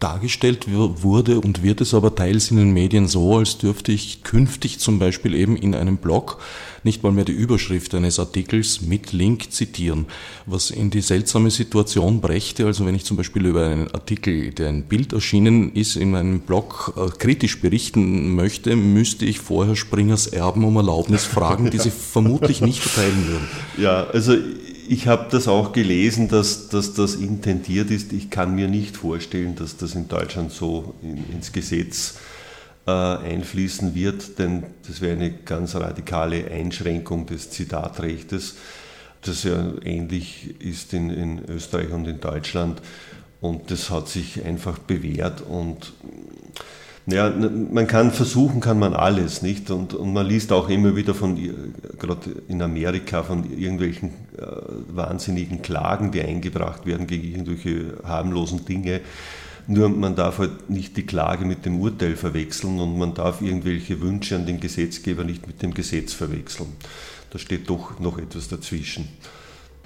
[0.00, 4.78] Dargestellt wurde und wird es aber teils in den Medien so, als dürfte ich künftig
[4.78, 6.38] zum Beispiel eben in einem Blog
[6.84, 10.06] nicht mal mehr die Überschrift eines Artikels mit Link zitieren,
[10.46, 14.68] was in die seltsame Situation brächte, also wenn ich zum Beispiel über einen Artikel, der
[14.68, 20.28] ein Bild erschienen ist, in meinem Blog äh, kritisch berichten möchte, müsste ich vorher Springers
[20.28, 23.48] Erben um Erlaubnis fragen, die sie vermutlich nicht verteilen würden.
[23.76, 24.36] Ja, also
[24.88, 28.12] ich habe das auch gelesen, dass, dass, das intendiert ist.
[28.12, 32.18] Ich kann mir nicht vorstellen, dass das in Deutschland so in, ins Gesetz
[32.86, 38.56] äh, einfließen wird, denn das wäre eine ganz radikale Einschränkung des Zitatrechtes,
[39.22, 42.80] das ja ähnlich ist in, in Österreich und in Deutschland.
[43.40, 45.92] Und das hat sich einfach bewährt und
[47.10, 49.70] ja, man kann versuchen, kann man alles, nicht?
[49.70, 51.36] Und, und man liest auch immer wieder von,
[51.98, 54.44] gerade in Amerika, von irgendwelchen äh,
[54.94, 59.00] wahnsinnigen Klagen, die eingebracht werden gegen irgendwelche harmlosen Dinge.
[59.66, 64.00] Nur man darf halt nicht die Klage mit dem Urteil verwechseln und man darf irgendwelche
[64.00, 66.68] Wünsche an den Gesetzgeber nicht mit dem Gesetz verwechseln.
[67.30, 69.08] Da steht doch noch etwas dazwischen.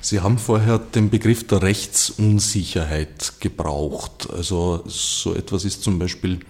[0.00, 4.28] Sie haben vorher den Begriff der Rechtsunsicherheit gebraucht.
[4.32, 6.40] Also so etwas ist zum Beispiel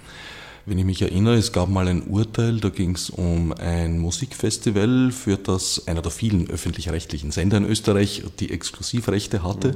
[0.65, 5.11] wenn ich mich erinnere, es gab mal ein Urteil, da ging es um ein Musikfestival,
[5.11, 9.75] für das einer der vielen öffentlich-rechtlichen Sender in Österreich die Exklusivrechte hatte.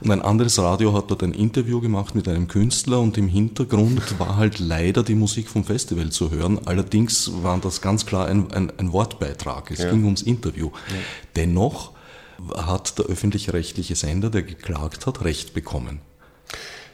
[0.00, 4.18] Und ein anderes Radio hat dort ein Interview gemacht mit einem Künstler und im Hintergrund
[4.18, 6.60] war halt leider die Musik vom Festival zu hören.
[6.64, 9.70] Allerdings war das ganz klar ein, ein, ein Wortbeitrag.
[9.70, 9.90] Es ja.
[9.90, 10.70] ging ums Interview.
[10.88, 10.96] Ja.
[11.36, 11.92] Dennoch
[12.56, 16.00] hat der öffentlich-rechtliche Sender, der geklagt hat, Recht bekommen.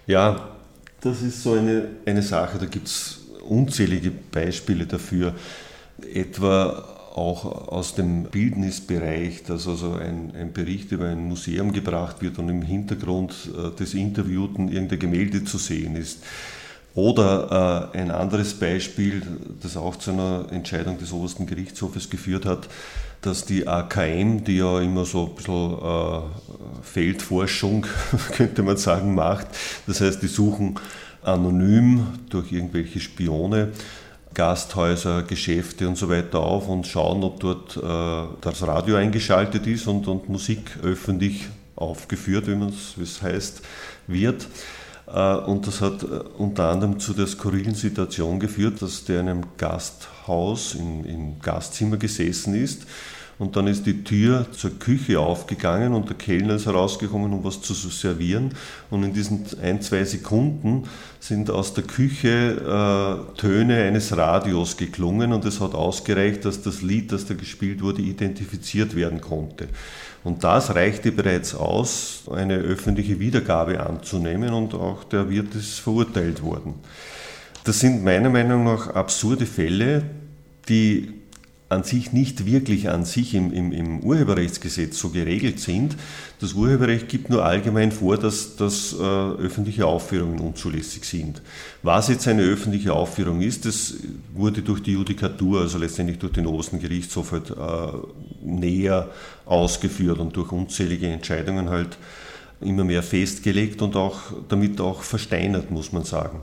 [0.08, 0.56] Ja,
[1.00, 3.17] das ist so eine, eine Sache, da gibt es
[3.48, 5.34] unzählige Beispiele dafür,
[6.14, 12.38] etwa auch aus dem Bildnisbereich, dass also ein, ein, Bericht über ein Museum gebracht wird
[12.38, 16.22] und im Hintergrund äh, des Interviewten irgendein Gemälde zu sehen ist.
[16.94, 19.22] Oder äh, ein anderes Beispiel,
[19.62, 22.68] das auch zu einer Entscheidung des obersten Gerichtshofes geführt hat,
[23.20, 26.20] dass die AKM, die ja immer so ein bisschen äh,
[26.82, 27.86] Feldforschung,
[28.36, 29.48] könnte man sagen, macht,
[29.86, 30.76] das heißt, die suchen
[31.28, 33.72] anonym durch irgendwelche Spione
[34.34, 39.86] Gasthäuser, Geschäfte und so weiter auf und schauen, ob dort äh, das Radio eingeschaltet ist
[39.88, 43.62] und, und Musik öffentlich aufgeführt, wie es heißt,
[44.06, 44.46] wird.
[45.06, 46.06] Äh, und das hat äh,
[46.38, 51.96] unter anderem zu der skurrilen Situation geführt, dass der in einem Gasthaus, in, im Gastzimmer
[51.96, 52.86] gesessen ist
[53.38, 57.60] und dann ist die Tür zur Küche aufgegangen und der Kellner ist herausgekommen, um was
[57.60, 58.50] zu servieren.
[58.90, 60.84] Und in diesen ein, zwei Sekunden
[61.20, 66.82] sind aus der Küche äh, Töne eines Radios geklungen und es hat ausgereicht, dass das
[66.82, 69.68] Lied, das da gespielt wurde, identifiziert werden konnte.
[70.24, 76.42] Und das reichte bereits aus, eine öffentliche Wiedergabe anzunehmen und auch der Wirt ist verurteilt
[76.42, 76.74] worden.
[77.62, 80.02] Das sind meiner Meinung nach absurde Fälle,
[80.68, 81.17] die
[81.70, 85.96] an sich nicht wirklich an sich im, im, im, Urheberrechtsgesetz so geregelt sind.
[86.40, 91.42] Das Urheberrecht gibt nur allgemein vor, dass, dass äh, öffentliche Aufführungen unzulässig sind.
[91.82, 93.94] Was jetzt eine öffentliche Aufführung ist, das
[94.34, 99.10] wurde durch die Judikatur, also letztendlich durch den obersten Gerichtshof halt äh, näher
[99.44, 101.98] ausgeführt und durch unzählige Entscheidungen halt
[102.62, 106.40] immer mehr festgelegt und auch damit auch versteinert, muss man sagen.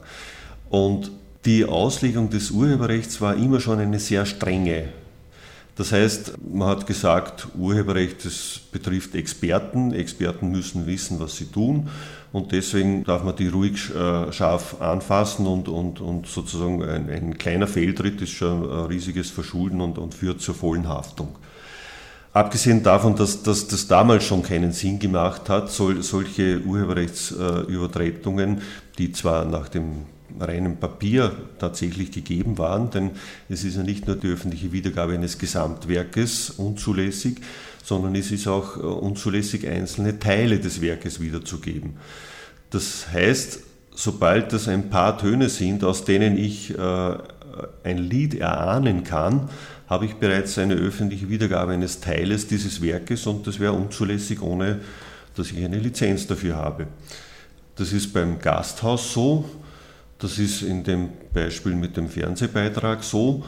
[0.69, 1.09] Und
[1.45, 4.89] die Auslegung des Urheberrechts war immer schon eine sehr strenge
[5.75, 9.91] das heißt, man hat gesagt, Urheberrecht das betrifft Experten.
[9.93, 11.89] Experten müssen wissen, was sie tun.
[12.31, 17.37] Und deswegen darf man die ruhig äh, scharf anfassen und, und, und sozusagen ein, ein
[17.37, 21.35] kleiner Fehltritt ist schon ein riesiges Verschulden und, und führt zur vollen Haftung.
[22.31, 28.61] Abgesehen davon, dass, dass das damals schon keinen Sinn gemacht hat, soll, solche Urheberrechtsübertretungen,
[28.97, 30.05] die zwar nach dem
[30.39, 33.11] reinem Papier tatsächlich gegeben waren, denn
[33.49, 37.37] es ist ja nicht nur die öffentliche Wiedergabe eines Gesamtwerkes unzulässig,
[37.83, 41.97] sondern es ist auch äh, unzulässig, einzelne Teile des Werkes wiederzugeben.
[42.71, 43.59] Das heißt,
[43.91, 47.17] sobald das ein paar Töne sind, aus denen ich äh,
[47.83, 49.49] ein Lied erahnen kann,
[49.87, 54.79] habe ich bereits eine öffentliche Wiedergabe eines Teiles dieses Werkes und das wäre unzulässig, ohne
[55.35, 56.87] dass ich eine Lizenz dafür habe.
[57.75, 59.45] Das ist beim Gasthaus so,
[60.19, 63.43] das ist in dem Beispiel mit dem Fernsehbeitrag so.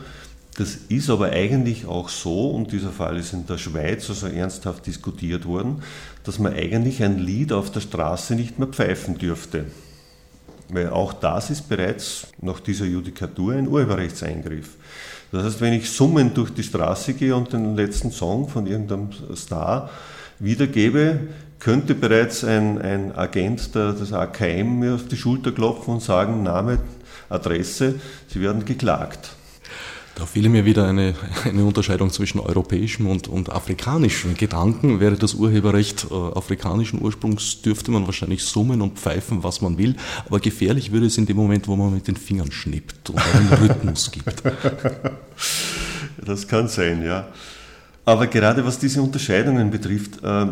[0.58, 4.88] Das ist aber eigentlich auch so, und dieser Fall ist in der Schweiz also ernsthaft
[4.88, 5.84] diskutiert worden,
[6.24, 9.66] dass man eigentlich ein Lied auf der Straße nicht mehr pfeifen dürfte.
[10.70, 14.76] Weil auch das ist bereits nach dieser Judikatur ein Urheberrechtseingriff.
[15.32, 19.10] Das heißt, wenn ich summend durch die Straße gehe und den letzten Song von irgendeinem
[19.36, 19.90] Star
[20.40, 21.20] wiedergebe,
[21.60, 26.44] könnte bereits ein, ein Agent der, des AKM mir auf die Schulter klopfen und sagen,
[26.44, 26.80] Name,
[27.30, 27.96] Adresse,
[28.28, 29.32] Sie werden geklagt.
[30.18, 31.14] Da fiel mir wieder eine,
[31.46, 35.00] eine Unterscheidung zwischen europäischem und, und afrikanischem Gedanken.
[35.00, 39.96] Wäre das Urheberrecht äh, afrikanischen Ursprungs, dürfte man wahrscheinlich summen und pfeifen, was man will.
[40.26, 43.54] Aber gefährlich würde es in dem Moment, wo man mit den Fingern schnippt und einen
[43.62, 44.42] Rhythmus gibt.
[46.26, 47.28] Das kann sein, ja.
[48.08, 50.46] Aber gerade was diese Unterscheidungen betrifft, äh,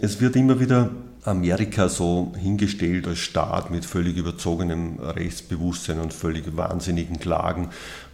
[0.00, 0.88] es wird immer wieder
[1.24, 7.68] Amerika so hingestellt als Staat mit völlig überzogenem Rechtsbewusstsein und völlig wahnsinnigen Klagen,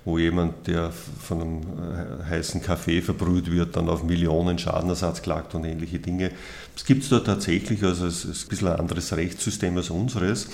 [0.05, 5.55] wo jemand, der von einem äh, heißen Kaffee verbrüht wird, dann auf Millionen Schadenersatz klagt
[5.55, 6.33] und ähnliche Dinge.
[6.75, 10.49] Das gibt es dort tatsächlich, also es ist ein bisschen ein anderes Rechtssystem als unseres.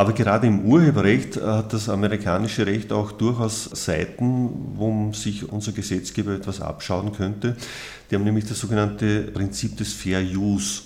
[0.00, 5.72] Aber gerade im Urheberrecht äh, hat das amerikanische Recht auch durchaus Seiten, wo sich unser
[5.72, 7.54] Gesetzgeber etwas abschauen könnte.
[8.10, 10.84] Die haben nämlich das sogenannte Prinzip des Fair Use.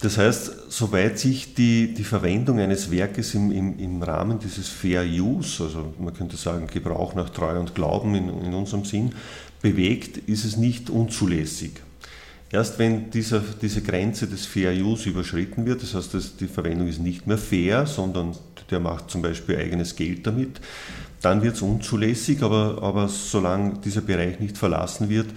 [0.00, 5.04] Das heißt, soweit sich die, die Verwendung eines Werkes im, im, im Rahmen dieses Fair
[5.04, 9.12] Use, also man könnte sagen Gebrauch nach Treu und Glauben in, in unserem Sinn,
[9.60, 11.82] bewegt, ist es nicht unzulässig.
[12.52, 16.86] Erst wenn dieser, diese Grenze des Fair Use überschritten wird, das heißt, dass die Verwendung
[16.86, 18.36] ist nicht mehr fair, sondern
[18.70, 20.60] der macht zum Beispiel eigenes Geld damit,
[21.22, 25.28] dann wird es unzulässig, aber, aber solange dieser Bereich nicht verlassen wird,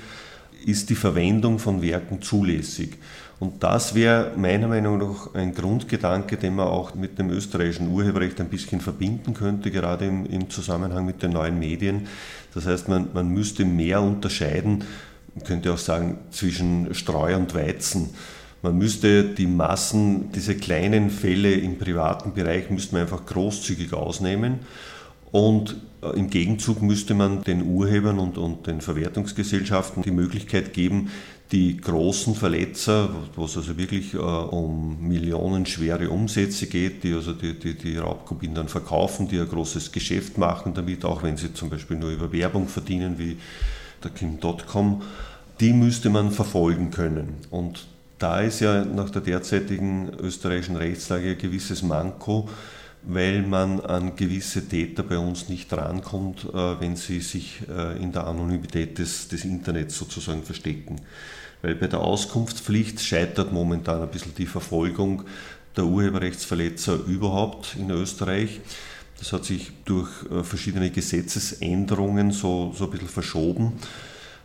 [0.65, 2.97] ist die Verwendung von Werken zulässig.
[3.39, 8.41] Und das wäre meiner Meinung nach ein Grundgedanke, den man auch mit dem österreichischen Urheberrecht
[8.41, 12.07] ein bisschen verbinden könnte, gerade im, im Zusammenhang mit den neuen Medien.
[12.53, 14.83] Das heißt, man, man müsste mehr unterscheiden,
[15.43, 18.11] könnte auch sagen, zwischen Streu und Weizen.
[18.61, 24.61] Man müsste die Massen, diese kleinen Fälle im privaten Bereich, müsste man einfach großzügig ausnehmen
[25.31, 31.11] und äh, im Gegenzug müsste man den Urhebern und, und den Verwertungsgesellschaften die Möglichkeit geben,
[31.51, 37.59] die großen Verletzer, wo es also wirklich äh, um millionenschwere Umsätze geht, die also die,
[37.59, 41.69] die, die Raubkopien dann verkaufen, die ein großes Geschäft machen damit, auch wenn sie zum
[41.69, 43.37] Beispiel nur über Werbung verdienen, wie
[44.05, 45.01] der Kim.com,
[45.59, 47.35] die müsste man verfolgen können.
[47.49, 47.87] Und
[48.19, 52.49] da ist ja nach der derzeitigen österreichischen Rechtslage ein gewisses Manko,
[53.03, 58.11] weil man an gewisse Täter bei uns nicht rankommt, äh, wenn sie sich äh, in
[58.11, 61.01] der Anonymität des, des Internets sozusagen verstecken.
[61.61, 65.23] Weil bei der Auskunftspflicht scheitert momentan ein bisschen die Verfolgung
[65.75, 68.61] der Urheberrechtsverletzer überhaupt in Österreich.
[69.19, 73.73] Das hat sich durch äh, verschiedene Gesetzesänderungen so, so ein bisschen verschoben.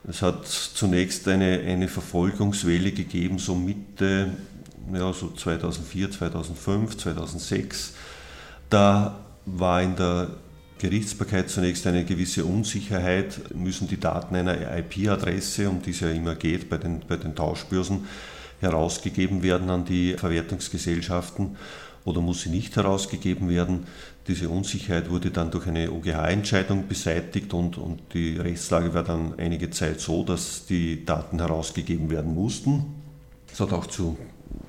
[0.09, 4.33] Es hat zunächst eine, eine Verfolgungswelle gegeben, so Mitte
[4.93, 7.93] ja, so 2004, 2005, 2006
[8.71, 10.29] da war in der
[10.79, 16.37] Gerichtsbarkeit zunächst eine gewisse Unsicherheit, müssen die Daten einer IP-Adresse, um die es ja immer
[16.37, 18.07] geht bei den, bei den Tauschbörsen,
[18.61, 21.57] herausgegeben werden an die Verwertungsgesellschaften
[22.05, 23.87] oder muss sie nicht herausgegeben werden.
[24.31, 29.71] Diese Unsicherheit wurde dann durch eine OGH-Entscheidung beseitigt und, und die Rechtslage war dann einige
[29.71, 32.85] Zeit so, dass die Daten herausgegeben werden mussten.
[33.49, 34.17] Das hat auch zu,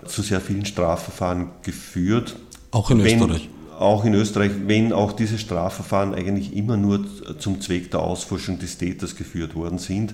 [0.08, 2.38] zu sehr vielen Strafverfahren geführt.
[2.72, 7.04] Auch in Österreich auch in Österreich, wenn auch diese Strafverfahren eigentlich immer nur
[7.40, 10.14] zum Zweck der Ausforschung des Täters geführt worden sind.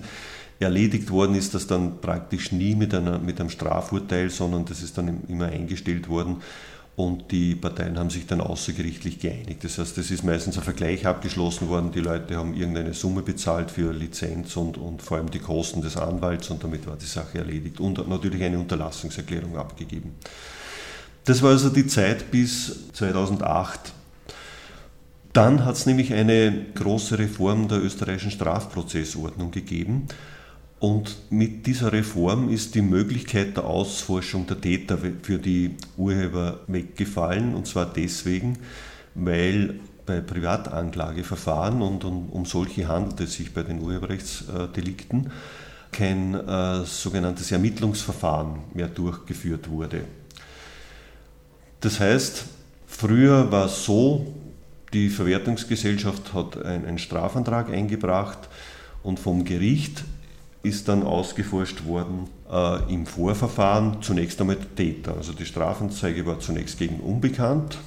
[0.58, 4.96] Erledigt worden ist das dann praktisch nie mit, einer, mit einem Strafurteil, sondern das ist
[4.96, 6.38] dann immer eingestellt worden
[6.98, 9.62] und die Parteien haben sich dann außergerichtlich geeinigt.
[9.62, 13.70] Das heißt, es ist meistens ein Vergleich abgeschlossen worden, die Leute haben irgendeine Summe bezahlt
[13.70, 17.38] für Lizenz und, und vor allem die Kosten des Anwalts und damit war die Sache
[17.38, 20.16] erledigt und natürlich eine Unterlassungserklärung abgegeben.
[21.24, 23.92] Das war also die Zeit bis 2008.
[25.32, 30.08] Dann hat es nämlich eine große Reform der österreichischen Strafprozessordnung gegeben.
[30.80, 37.54] Und mit dieser Reform ist die Möglichkeit der Ausforschung der Täter für die Urheber weggefallen.
[37.54, 38.58] Und zwar deswegen,
[39.14, 45.30] weil bei Privatanklageverfahren, und um, um solche handelt es sich bei den Urheberrechtsdelikten,
[45.90, 50.02] kein äh, sogenanntes Ermittlungsverfahren mehr durchgeführt wurde.
[51.80, 52.44] Das heißt,
[52.86, 54.34] früher war es so,
[54.92, 58.48] die Verwertungsgesellschaft hat einen Strafantrag eingebracht
[59.02, 60.04] und vom Gericht
[60.62, 65.16] ist dann ausgeforscht worden äh, im Vorverfahren zunächst einmal der Täter.
[65.16, 67.78] Also die Strafanzeige war zunächst gegen Unbekannt,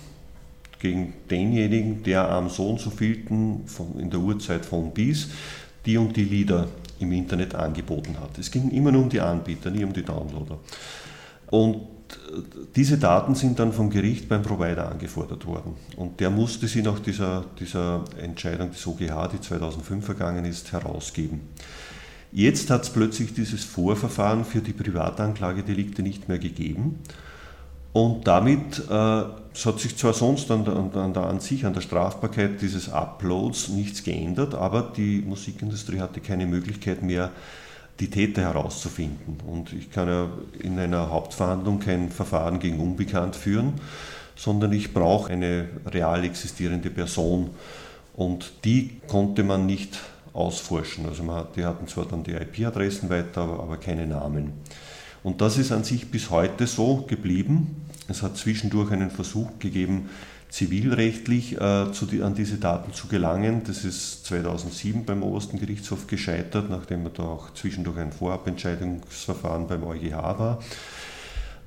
[0.79, 5.29] gegen denjenigen, der am so und so vielten von, in der Uhrzeit von bis
[5.85, 6.67] die und die Lieder
[6.99, 8.37] im Internet angeboten hat.
[8.37, 10.59] Es ging immer nur um die Anbieter, nie um die Downloader.
[11.49, 11.81] Und
[12.75, 15.75] diese Daten sind dann vom Gericht beim Provider angefordert worden.
[15.95, 21.41] Und der musste sie nach dieser, dieser Entscheidung des OGH, die 2005 vergangen ist, herausgeben.
[22.31, 26.99] Jetzt hat es plötzlich dieses Vorverfahren für die Privatanklagedelikte nicht mehr gegeben.
[27.93, 32.61] Und damit äh, hat sich zwar sonst an der, an, an sich, an der Strafbarkeit
[32.61, 37.31] dieses Uploads nichts geändert, aber die Musikindustrie hatte keine Möglichkeit mehr,
[37.99, 39.39] die Täter herauszufinden.
[39.45, 43.73] Und ich kann ja in einer Hauptverhandlung kein Verfahren gegen Unbekannt führen,
[44.37, 47.49] sondern ich brauche eine real existierende Person.
[48.15, 49.99] Und die konnte man nicht
[50.33, 51.05] ausforschen.
[51.05, 54.53] Also man, die hatten zwar dann die IP-Adressen weiter, aber, aber keine Namen.
[55.23, 57.85] Und das ist an sich bis heute so geblieben.
[58.07, 60.09] Es hat zwischendurch einen Versuch gegeben,
[60.49, 63.61] zivilrechtlich äh, zu die, an diese Daten zu gelangen.
[63.65, 70.11] Das ist 2007 beim Obersten Gerichtshof gescheitert, nachdem da auch zwischendurch ein Vorabentscheidungsverfahren beim EuGH
[70.11, 70.59] war.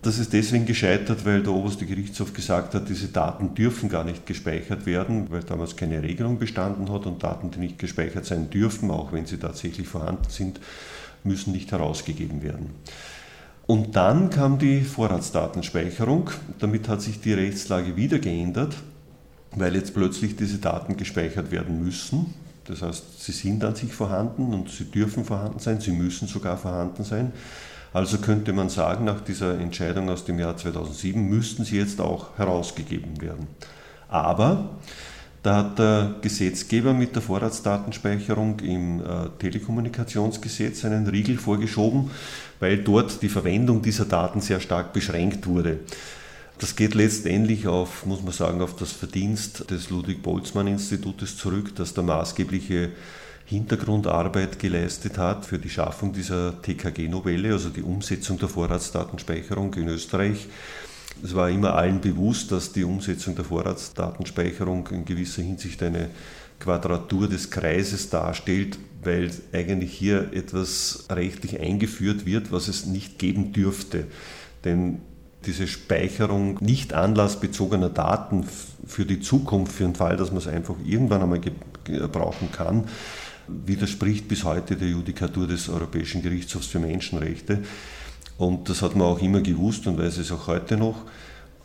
[0.05, 4.27] Das ist deswegen gescheitert, weil der oberste Gerichtshof gesagt hat, diese Daten dürfen gar nicht
[4.27, 8.91] gespeichert werden, weil damals keine Regelung bestanden hat und Daten, die nicht gespeichert sein dürfen,
[8.91, 10.61] auch wenn sie tatsächlich vorhanden sind,
[11.23, 12.75] müssen nicht herausgegeben werden.
[13.67, 16.29] Und dann kam die Vorratsdatenspeicherung.
[16.59, 18.77] Damit hat sich die Rechtslage wieder geändert,
[19.53, 22.35] weil jetzt plötzlich diese Daten gespeichert werden müssen.
[22.67, 26.59] Das heißt, sie sind an sich vorhanden und sie dürfen vorhanden sein, sie müssen sogar
[26.59, 27.33] vorhanden sein.
[27.95, 32.37] Also könnte man sagen, nach dieser Entscheidung aus dem Jahr 2007 müssten sie jetzt auch
[32.37, 33.47] herausgegeben werden.
[34.09, 34.71] Aber
[35.45, 42.11] da hat der Gesetzgeber mit der Vorratsdatenspeicherung im äh, Telekommunikationsgesetz einen Riegel vorgeschoben,
[42.59, 45.79] weil dort die Verwendung dieser Daten sehr stark beschränkt wurde.
[46.59, 52.03] Das geht letztendlich auf, muss man sagen, auf das Verdienst des Ludwig-Boltzmann-Institutes zurück, das der
[52.03, 52.91] maßgebliche
[53.47, 60.49] Hintergrundarbeit geleistet hat für die Schaffung dieser TKG-Novelle, also die Umsetzung der Vorratsdatenspeicherung in Österreich.
[61.23, 66.11] Es war immer allen bewusst, dass die Umsetzung der Vorratsdatenspeicherung in gewisser Hinsicht eine
[66.59, 73.53] Quadratur des Kreises darstellt, weil eigentlich hier etwas rechtlich eingeführt wird, was es nicht geben
[73.53, 74.07] dürfte.
[74.65, 75.03] Denn
[75.45, 78.47] diese Speicherung nicht anlassbezogener Daten
[78.87, 81.41] für die Zukunft, für den Fall, dass man es einfach irgendwann einmal
[82.11, 82.85] brauchen kann,
[83.49, 87.61] widerspricht bis heute der Judikatur des Europäischen Gerichtshofs für Menschenrechte.
[88.39, 90.97] Und das hat man auch immer gewusst und weiß es auch heute noch.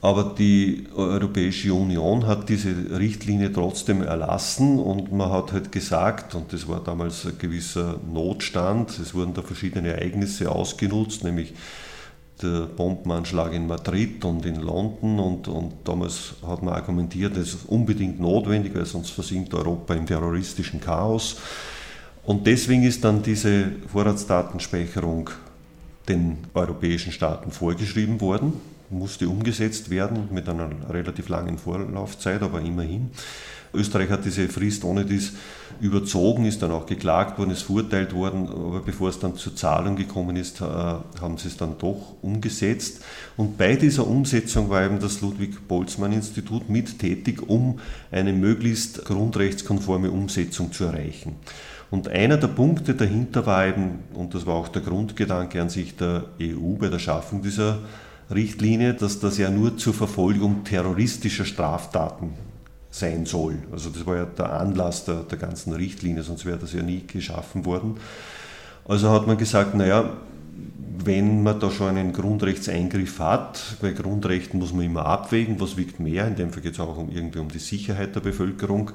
[0.02, 6.54] Aber die Europäische Union hat diese Richtlinie trotzdem erlassen und man hat halt gesagt, und
[6.54, 11.54] das war damals ein gewisser Notstand, es wurden da verschiedene Ereignisse ausgenutzt, nämlich
[12.42, 17.66] der Bombenanschlag in Madrid und in London und, und damals hat man argumentiert, das ist
[17.68, 21.38] unbedingt notwendig, weil sonst versinkt Europa im terroristischen Chaos.
[22.24, 25.30] Und deswegen ist dann diese Vorratsdatenspeicherung
[26.08, 28.54] den europäischen Staaten vorgeschrieben worden,
[28.90, 33.12] musste umgesetzt werden mit einer relativ langen Vorlaufzeit, aber immerhin.
[33.74, 35.34] Österreich hat diese Frist ohne dies
[35.82, 39.96] überzogen, ist dann auch geklagt worden, ist verurteilt worden, aber bevor es dann zur Zahlung
[39.96, 43.02] gekommen ist, äh, haben sie es dann doch umgesetzt.
[43.38, 47.80] Und bei dieser Umsetzung war eben das Ludwig-Boltzmann-Institut mit tätig, um
[48.12, 51.36] eine möglichst grundrechtskonforme Umsetzung zu erreichen.
[51.92, 55.96] Und einer der Punkte dahinter war eben, und das war auch der Grundgedanke an sich
[55.96, 57.80] der EU bei der Schaffung dieser
[58.30, 62.34] Richtlinie, dass das ja nur zur Verfolgung terroristischer Straftaten
[62.92, 63.60] sein soll.
[63.72, 67.04] Also das war ja der Anlass der, der ganzen Richtlinie, sonst wäre das ja nie
[67.06, 67.98] geschaffen worden.
[68.88, 70.18] Also hat man gesagt, naja,
[71.06, 76.00] wenn man da schon einen Grundrechtseingriff hat, bei Grundrechten muss man immer abwägen, was wiegt
[76.00, 78.92] mehr, in dem Fall geht es auch irgendwie um die Sicherheit der Bevölkerung.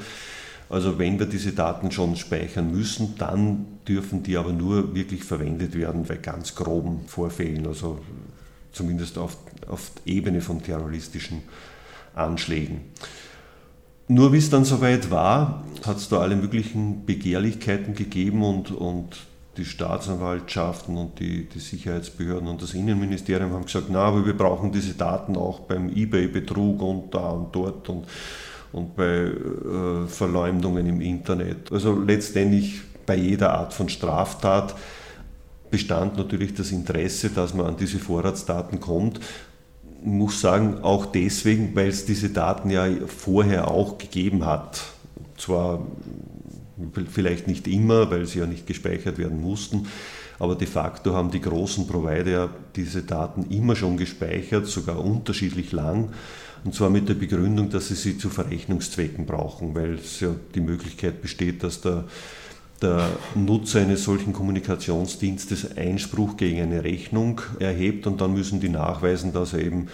[0.69, 5.75] Also wenn wir diese Daten schon speichern müssen, dann dürfen die aber nur wirklich verwendet
[5.75, 8.01] werden bei ganz groben Vorfällen, also
[8.73, 9.37] zumindest auf,
[9.69, 11.43] auf Ebene von terroristischen
[12.15, 12.81] Anschlägen.
[14.09, 19.17] Nur wie es dann soweit war, hat es da alle möglichen Begehrlichkeiten gegeben und, und
[19.57, 24.73] die Staatsanwaltschaften und die, die, Sicherheitsbehörden und das Innenministerium haben gesagt, na, aber wir brauchen
[24.73, 28.07] diese Daten auch beim eBay-Betrug und da und dort und
[28.75, 31.71] und bei äh, Verleumdungen im Internet.
[31.71, 34.75] Also letztendlich bei jeder Art von Straftat
[35.71, 39.21] bestand natürlich das Interesse, dass man an diese Vorratsdaten kommt.
[40.05, 44.83] Muss sagen, auch deswegen, weil es diese Daten ja vorher auch gegeben hat.
[45.39, 45.81] Zwar
[47.11, 49.87] vielleicht nicht immer, weil sie ja nicht gespeichert werden mussten,
[50.39, 56.11] aber de facto haben die großen Provider diese Daten immer schon gespeichert, sogar unterschiedlich lang.
[56.65, 60.61] Und zwar mit der Begründung, dass sie sie zu Verrechnungszwecken brauchen, weil es ja die
[60.61, 62.05] Möglichkeit besteht, dass der,
[62.85, 69.33] der Nutzer eines solchen Kommunikationsdienstes Einspruch gegen eine Rechnung erhebt und dann müssen die nachweisen,
[69.33, 69.89] dass er eben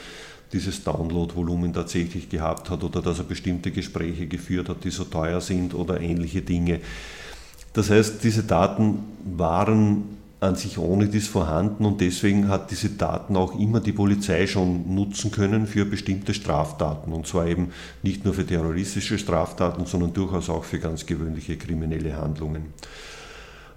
[0.53, 5.41] dieses Download-Volumen tatsächlich gehabt hat oder dass er bestimmte Gespräche geführt hat, die so teuer
[5.41, 6.81] sind oder ähnliche Dinge.
[7.73, 8.99] Das heißt, diese Daten
[9.37, 14.47] waren an sich ohne dies vorhanden und deswegen hat diese Daten auch immer die Polizei
[14.47, 17.73] schon nutzen können für bestimmte Straftaten und zwar eben
[18.03, 22.73] nicht nur für terroristische Straftaten, sondern durchaus auch für ganz gewöhnliche kriminelle Handlungen.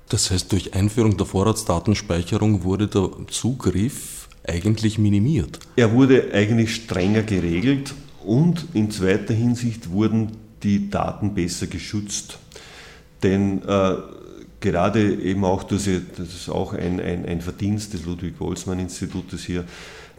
[0.08, 5.60] Das heißt, durch Einführung der Vorratsdatenspeicherung wurde der Zugriff eigentlich minimiert.
[5.76, 7.94] Er wurde eigentlich strenger geregelt
[8.24, 10.32] und in zweiter Hinsicht wurden
[10.64, 12.38] die Daten besser geschützt.
[13.22, 13.96] Denn äh,
[14.64, 19.66] gerade eben auch, das ist auch ein, ein, ein Verdienst des Ludwig-Boltzmann-Institutes hier,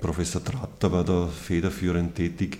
[0.01, 2.59] Professor Tratter war da federführend tätig,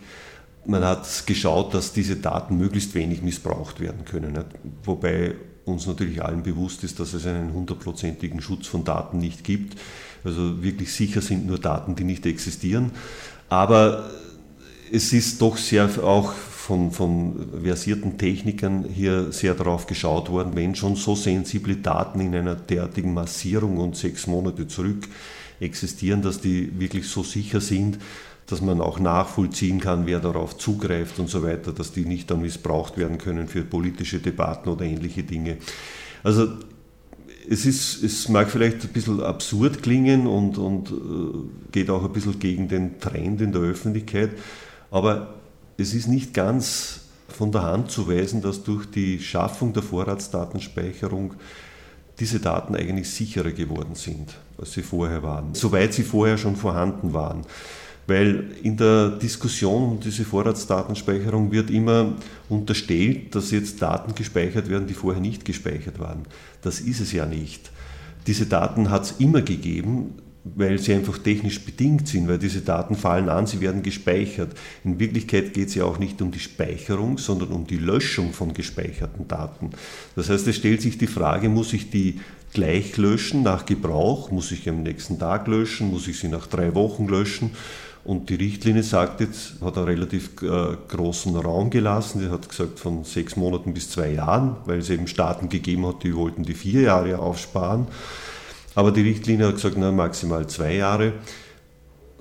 [0.67, 4.39] man hat geschaut, dass diese Daten möglichst wenig missbraucht werden können.
[4.83, 5.35] Wobei
[5.67, 9.79] uns natürlich allen bewusst ist, dass es einen hundertprozentigen Schutz von Daten nicht gibt.
[10.25, 12.93] Also wirklich sicher sind nur Daten, die nicht existieren.
[13.51, 14.09] Aber
[14.91, 16.33] es ist doch sehr auch
[16.65, 22.35] von, von versierten Technikern hier sehr darauf geschaut worden, wenn schon so sensible Daten in
[22.35, 25.07] einer derartigen Massierung und sechs Monate zurück
[25.61, 27.99] existieren, dass die wirklich so sicher sind,
[28.47, 32.41] dass man auch nachvollziehen kann, wer darauf zugreift und so weiter, dass die nicht dann
[32.41, 35.59] missbraucht werden können für politische Debatten oder ähnliche Dinge.
[36.23, 36.49] Also
[37.47, 42.13] es, ist, es mag vielleicht ein bisschen absurd klingen und, und äh, geht auch ein
[42.13, 44.31] bisschen gegen den Trend in der Öffentlichkeit,
[44.91, 45.44] aber
[45.77, 51.35] es ist nicht ganz von der Hand zu weisen, dass durch die Schaffung der Vorratsdatenspeicherung
[52.21, 57.13] diese Daten eigentlich sicherer geworden sind, als sie vorher waren, soweit sie vorher schon vorhanden
[57.13, 57.43] waren.
[58.07, 62.13] Weil in der Diskussion um diese Vorratsdatenspeicherung wird immer
[62.51, 66.25] unterstellt, dass jetzt Daten gespeichert werden, die vorher nicht gespeichert waren.
[66.61, 67.71] Das ist es ja nicht.
[68.27, 70.15] Diese Daten hat es immer gegeben,
[70.45, 74.53] weil sie einfach technisch bedingt sind, weil diese Daten fallen an, sie werden gespeichert.
[74.85, 78.53] In Wirklichkeit geht es ja auch nicht um die Speicherung, sondern um die Löschung von
[78.53, 79.71] gespeicherten Daten.
[80.17, 82.21] Das heißt, es stellt sich die Frage, muss ich die
[82.53, 84.31] gleich löschen nach Gebrauch?
[84.31, 85.91] Muss ich am nächsten Tag löschen?
[85.91, 87.53] Muss ich sie nach drei Wochen löschen?
[88.05, 92.21] Und die Richtlinie sagt jetzt, hat einen relativ äh, großen Raum gelassen.
[92.21, 96.03] Sie hat gesagt von sechs Monaten bis zwei Jahren, weil es eben Staaten gegeben hat,
[96.03, 97.87] die wollten die vier Jahre aufsparen.
[98.75, 101.13] Aber die Richtlinie hat gesagt, na, maximal zwei Jahre.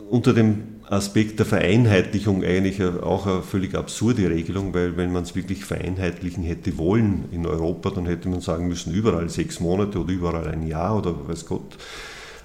[0.09, 5.35] Unter dem Aspekt der Vereinheitlichung eigentlich auch eine völlig absurde Regelung, weil wenn man es
[5.35, 10.11] wirklich vereinheitlichen hätte wollen in Europa, dann hätte man sagen müssen, überall sechs Monate oder
[10.11, 11.77] überall ein Jahr oder weiß Gott,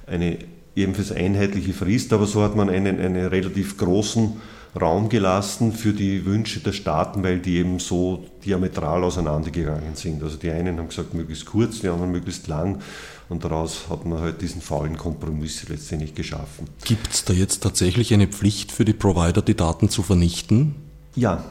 [0.07, 0.39] eine
[0.77, 4.41] ebenfalls einheitliche Frist, aber so hat man einen, einen relativ großen
[4.81, 10.23] Raum gelassen für die Wünsche der Staaten, weil die eben so diametral auseinandergegangen sind.
[10.23, 12.81] Also die einen haben gesagt, möglichst kurz, die anderen möglichst lang.
[13.29, 16.67] Und daraus hat man halt diesen faulen Kompromiss letztendlich geschaffen.
[16.85, 20.75] Gibt es da jetzt tatsächlich eine Pflicht für die Provider, die Daten zu vernichten?
[21.15, 21.45] Ja,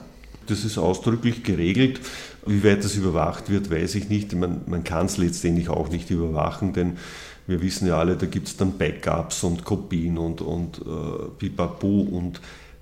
[0.48, 2.00] das ist ausdrücklich geregelt.
[2.46, 4.34] Wie weit das überwacht wird, weiß ich nicht.
[4.34, 6.98] Man, man kann es letztendlich auch nicht überwachen, denn
[7.46, 12.02] wir wissen ja alle, da gibt es dann Backups und Kopien und, und äh, Pipapo
[12.02, 12.42] und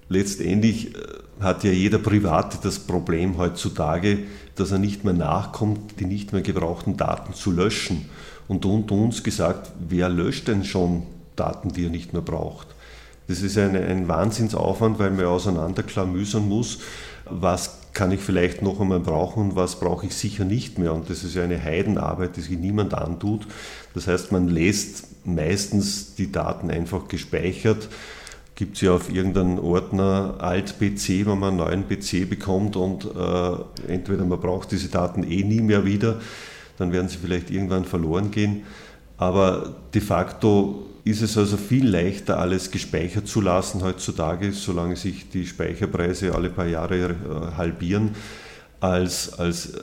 [0.09, 0.99] letztendlich äh,
[1.39, 4.19] hat ja jeder Private das Problem heutzutage,
[4.55, 8.09] dass er nicht mehr nachkommt, die nicht mehr gebrauchten Daten zu löschen.
[8.47, 11.03] Und unter uns gesagt, wer löscht denn schon
[11.35, 12.67] Daten, die er nicht mehr braucht?
[13.27, 16.79] Das ist eine, ein Wahnsinnsaufwand, weil man auseinanderklamüsern muss,
[17.25, 20.93] was kann ich vielleicht noch einmal brauchen und was brauche ich sicher nicht mehr.
[20.93, 23.47] Und das ist ja eine Heidenarbeit, die sich niemand antut.
[23.95, 27.89] Das heißt, man lässt meistens die Daten einfach gespeichert,
[28.53, 34.25] gibt sie auf irgendeinen Ordner Alt-PC, wenn man einen neuen PC bekommt und äh, entweder
[34.25, 36.19] man braucht diese Daten eh nie mehr wieder,
[36.77, 38.63] dann werden sie vielleicht irgendwann verloren gehen.
[39.17, 45.29] Aber de facto ist es also viel leichter, alles gespeichert zu lassen heutzutage, solange sich
[45.29, 48.11] die Speicherpreise alle paar Jahre äh, halbieren,
[48.79, 49.79] als, als äh,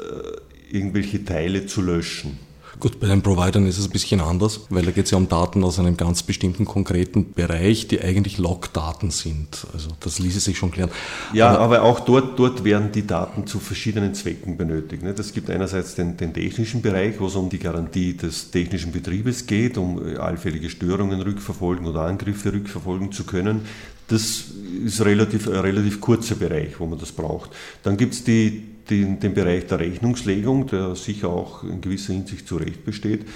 [0.71, 2.39] irgendwelche Teile zu löschen.
[2.83, 5.29] Gut, bei den Providern ist es ein bisschen anders, weil da geht es ja um
[5.29, 9.69] Daten aus einem ganz bestimmten konkreten Bereich, die eigentlich Logdaten sind.
[9.73, 10.91] Also das ließe sich schon klären.
[11.33, 15.05] Ja, aber, aber, auch dort, dort werden die Daten zu verschiedenen Zwecken benötigt.
[15.05, 19.47] Es gibt einerseits den, den technischen Bereich, wo es um die Garantie des technischen Betriebes
[19.47, 23.61] geht, um allfällige Störungen rückverfolgen oder Angriffe rückverfolgen zu können.
[24.09, 24.47] Das
[24.85, 27.51] ist relativ, ein relativ kurzer Bereich, wo man das braucht.
[27.85, 32.47] Dann gibt es die den, den Bereich der Rechnungslegung, der sicher auch in gewisser Hinsicht
[32.47, 33.27] zu Recht besteht.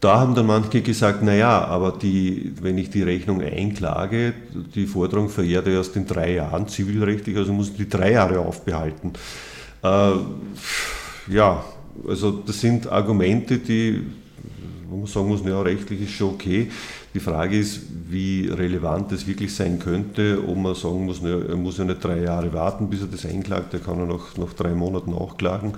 [0.00, 4.32] Da haben dann manche gesagt, naja, aber die, wenn ich die Rechnung einklage,
[4.74, 9.12] die Forderung verjährt erst in drei Jahren zivilrechtlich, also muss ich die drei Jahre aufbehalten.
[9.82, 10.12] Äh,
[11.28, 11.64] ja,
[12.08, 14.06] also das sind Argumente, die,
[14.90, 16.70] wo man sagen muss, ja, rechtlich ist schon okay.
[17.14, 21.78] Die Frage ist, wie relevant das wirklich sein könnte, ob man sagen muss, er muss
[21.78, 24.74] ja nicht drei Jahre warten, bis er das einklagt, er kann ja noch nach drei
[24.74, 25.74] Monaten nachklagen.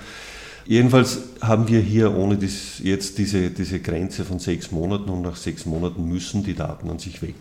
[0.64, 5.36] Jedenfalls haben wir hier ohne dies, jetzt diese, diese Grenze von sechs Monaten und nach
[5.36, 7.34] sechs Monaten müssen die Daten an sich weg.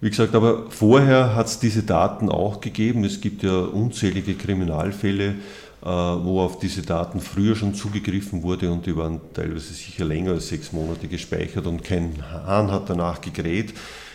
[0.00, 3.04] Wie gesagt, aber vorher hat es diese Daten auch gegeben.
[3.04, 5.36] Es gibt ja unzählige Kriminalfälle,
[5.84, 10.48] wo auf diese Daten früher schon zugegriffen wurde und die waren teilweise sicher länger als
[10.48, 13.74] sechs Monate gespeichert und kein Hahn hat danach gegräht.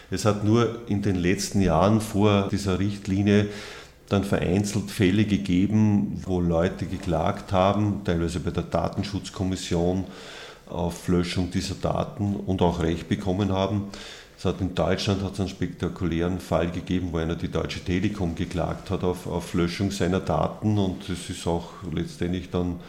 [0.09, 3.49] Es hat nur in den letzten Jahren vor dieser Richtlinie
[4.07, 10.05] dann vereinzelt Fälle gegeben, wo Leute geklagt haben, teilweise bei der Datenschutzkommission
[10.67, 13.89] auf Löschung dieser Daten und auch Recht bekommen haben.
[14.39, 18.35] Es hat in Deutschland hat es einen spektakulären Fall gegeben, wo einer die Deutsche Telekom
[18.35, 22.79] geklagt hat auf, auf Löschung seiner Daten und es ist auch letztendlich dann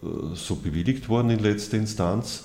[0.00, 2.44] äh, so bewilligt worden in letzter Instanz.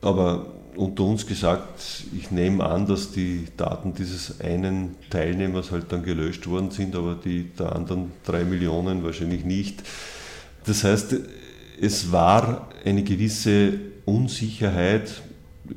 [0.00, 6.02] Aber unter uns gesagt, ich nehme an, dass die Daten dieses einen Teilnehmers halt dann
[6.02, 9.82] gelöscht worden sind, aber die der anderen drei Millionen wahrscheinlich nicht.
[10.64, 11.14] Das heißt,
[11.78, 13.74] es war eine gewisse
[14.06, 15.22] Unsicherheit,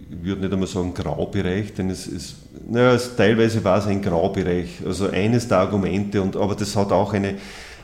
[0.10, 2.36] ich würde nicht einmal sagen Graubereich, denn es, es,
[2.68, 6.91] naja, es, teilweise war es ein Graubereich, also eines der Argumente, und, aber das hat
[6.91, 7.36] auch eine,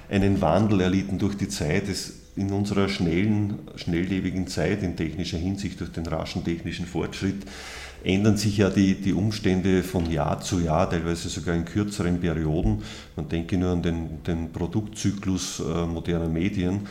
[0.10, 1.88] einen Wandel erlitten durch die Zeit.
[1.88, 7.44] Es, in unserer schnellen, schnelllebigen Zeit in technischer Hinsicht durch den raschen technischen Fortschritt
[8.04, 12.84] ändern sich ja die, die Umstände von Jahr zu Jahr, teilweise sogar in kürzeren Perioden.
[13.16, 16.88] Man denke nur an den, den Produktzyklus äh, moderner Medien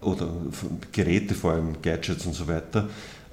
[0.00, 0.28] oder
[0.92, 2.88] Geräte, vor allem Gadgets und so weiter.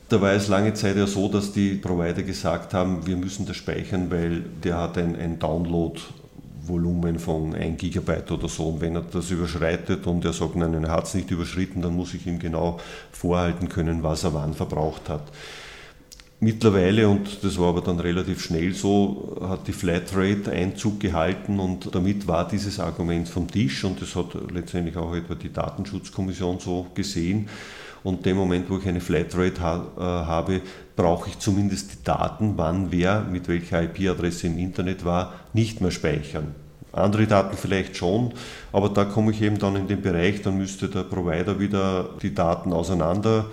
[0.09, 3.57] Da war es lange Zeit ja so, dass die Provider gesagt haben, wir müssen das
[3.57, 8.69] speichern, weil der hat ein, ein Download-Volumen von 1 Gigabyte oder so.
[8.69, 11.93] Und wenn er das überschreitet und er sagt, nein, er hat es nicht überschritten, dann
[11.93, 12.79] muss ich ihm genau
[13.11, 15.23] vorhalten können, was er wann verbraucht hat.
[16.39, 21.93] Mittlerweile, und das war aber dann relativ schnell so, hat die Flatrate Einzug gehalten und
[21.93, 26.85] damit war dieses Argument vom Tisch und das hat letztendlich auch etwa die Datenschutzkommission so
[26.93, 27.49] gesehen.
[28.07, 30.61] Und dem Moment, wo ich eine Flatrate ha äh, habe,
[30.95, 35.91] brauche ich zumindest die Daten, wann wer mit welcher IP-Adresse im Internet war, nicht mehr
[35.91, 36.55] speichern.
[36.93, 38.33] Andere Daten vielleicht schon,
[38.71, 42.33] aber da komme ich eben dann in den Bereich, dann müsste der Provider wieder die
[42.33, 43.47] Daten auseinander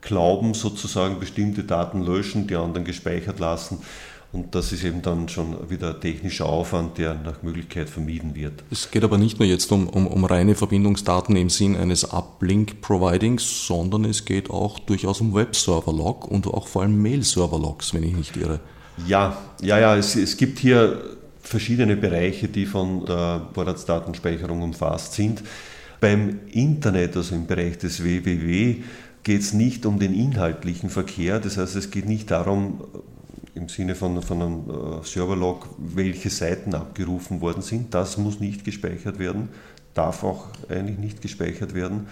[0.00, 3.82] glauben, sozusagen bestimmte Daten löschen, die anderen gespeichert lassen.
[4.30, 8.62] Und das ist eben dann schon wieder technischer Aufwand, der nach Möglichkeit vermieden wird.
[8.70, 13.66] Es geht aber nicht nur jetzt um, um, um reine Verbindungsdaten im Sinn eines Uplink-Providings,
[13.66, 18.36] sondern es geht auch durchaus um Web-Server-Log und auch vor allem Mail-Server-Logs, wenn ich nicht
[18.36, 18.60] irre.
[19.06, 21.00] Ja, ja, ja, es, es gibt hier
[21.40, 25.42] verschiedene Bereiche, die von der Vorratsdatenspeicherung umfasst sind.
[26.00, 28.76] Beim Internet, also im Bereich des WWW,
[29.22, 31.40] geht es nicht um den inhaltlichen Verkehr.
[31.40, 32.82] Das heißt, es geht nicht darum,
[33.58, 37.92] im Sinne von, von einem äh, Serverlog, welche Seiten abgerufen worden sind.
[37.92, 39.50] Das muss nicht gespeichert werden,
[39.94, 42.06] darf auch eigentlich nicht gespeichert werden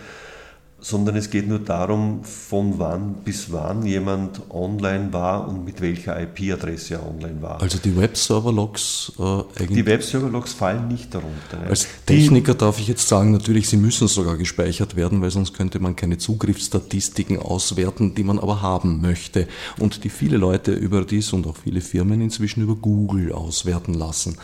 [0.79, 6.21] sondern es geht nur darum, von wann bis wann jemand online war und mit welcher
[6.21, 7.61] IP-Adresse er online war.
[7.63, 9.69] Also die Web-Server-Logs äh, eigentlich.
[9.69, 11.59] Die Web-Server-Logs fallen nicht darunter.
[11.63, 11.69] Ne?
[11.71, 15.55] Als Techniker die, darf ich jetzt sagen, natürlich, sie müssen sogar gespeichert werden, weil sonst
[15.55, 19.49] könnte man keine Zugriffsstatistiken auswerten, die man aber haben möchte
[19.79, 24.37] und die viele Leute überdies und auch viele Firmen inzwischen über Google auswerten lassen.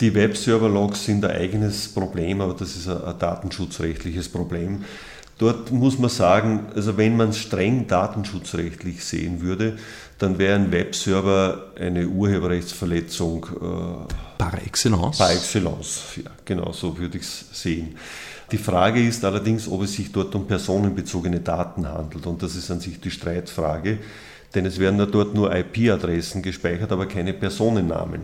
[0.00, 4.84] Die Web-Server-Logs sind ein eigenes Problem, aber das ist ein, ein datenschutzrechtliches Problem.
[5.42, 9.76] Dort muss man sagen, also wenn man es streng datenschutzrechtlich sehen würde,
[10.18, 15.18] dann wäre ein Webserver eine Urheberrechtsverletzung äh, par excellence.
[15.18, 17.96] Par excellence, ja, genau so würde ich es sehen.
[18.52, 22.70] Die Frage ist allerdings, ob es sich dort um personenbezogene Daten handelt und das ist
[22.70, 23.98] an sich die Streitfrage,
[24.54, 28.20] denn es werden ja dort nur IP-Adressen gespeichert, aber keine Personennamen.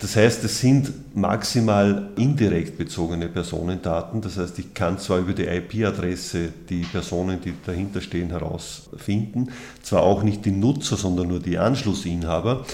[0.00, 4.22] Das heißt, es sind maximal indirekt bezogene Personendaten.
[4.22, 9.50] Das heißt, ich kann zwar über die IP-Adresse die Personen, die dahinter stehen, herausfinden,
[9.82, 12.64] zwar auch nicht die Nutzer, sondern nur die Anschlussinhaber.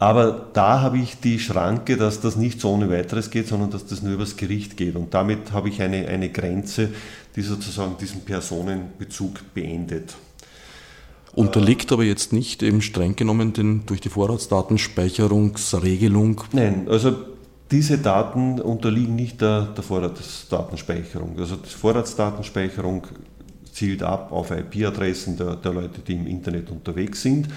[0.00, 3.86] Aber da habe ich die Schranke, dass das nicht so ohne weiteres geht, sondern dass
[3.86, 4.96] das nur übers Gericht geht.
[4.96, 6.90] Und damit habe ich eine, eine Grenze,
[7.36, 10.14] die sozusagen diesen Personenbezug beendet.
[11.34, 16.42] Unterliegt aber jetzt nicht eben streng genommen den, durch die Vorratsdatenspeicherungsregelung?
[16.52, 17.16] Nein, also
[17.70, 21.38] diese Daten unterliegen nicht der, der Vorratsdatenspeicherung.
[21.38, 23.06] Also die Vorratsdatenspeicherung
[23.72, 27.48] zielt ab auf IP-Adressen der, der, Leute, die im Internet unterwegs sind,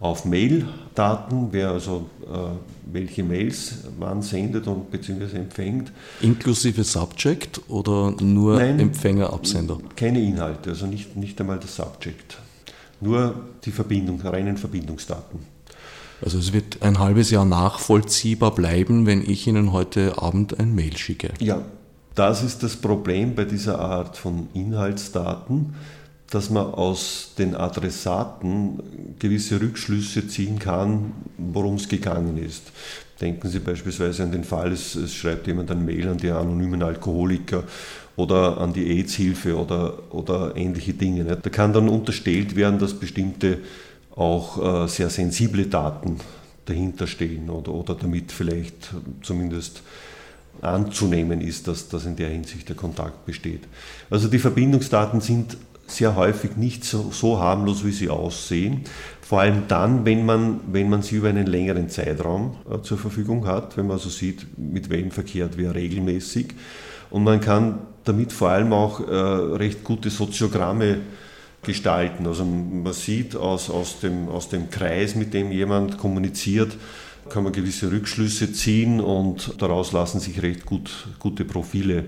[0.00, 2.56] auf Mail-Daten, wer also äh,
[2.90, 5.92] welche Mails man sendet und beziehungsweise empfängt.
[6.22, 9.76] Inklusive Subject oder nur Nein, Empfänger, Absender?
[9.94, 12.38] Keine Inhalte, also nicht, nicht einmal das Subject
[13.00, 13.34] nur
[13.64, 15.40] die Verbindung, reinen Verbindungsdaten.
[16.22, 20.96] Also es wird ein halbes Jahr nachvollziehbar bleiben, wenn ich Ihnen heute Abend ein Mail
[20.96, 21.30] schicke.
[21.40, 21.62] Ja,
[22.14, 25.74] das ist das Problem bei dieser Art von Inhaltsdaten,
[26.30, 32.70] dass man aus den Adressaten gewisse Rückschlüsse ziehen kann, worum es gegangen ist.
[33.20, 36.82] Denken Sie beispielsweise an den Fall, es, es schreibt jemand ein Mail an die anonymen
[36.82, 37.64] Alkoholiker
[38.20, 41.24] oder an die AIDS-Hilfe oder, oder ähnliche Dinge.
[41.24, 41.44] Nicht?
[41.44, 43.58] Da kann dann unterstellt werden, dass bestimmte
[44.14, 46.18] auch äh, sehr sensible Daten
[46.66, 48.90] dahinter stehen oder, oder damit vielleicht
[49.22, 49.82] zumindest
[50.60, 53.62] anzunehmen ist, dass, dass in der Hinsicht der Kontakt besteht.
[54.10, 55.56] Also die Verbindungsdaten sind
[55.86, 58.82] sehr häufig nicht so, so harmlos, wie sie aussehen.
[59.20, 63.46] Vor allem dann, wenn man, wenn man sie über einen längeren Zeitraum äh, zur Verfügung
[63.46, 66.54] hat, wenn man also sieht, mit wem verkehrt wer regelmäßig.
[67.10, 71.00] Und man kann damit vor allem auch äh, recht gute Soziogramme
[71.62, 72.26] gestalten.
[72.26, 76.76] Also man sieht aus, aus, dem, aus dem Kreis, mit dem jemand kommuniziert,
[77.28, 82.06] kann man gewisse Rückschlüsse ziehen und daraus lassen sich recht gut, gute Profile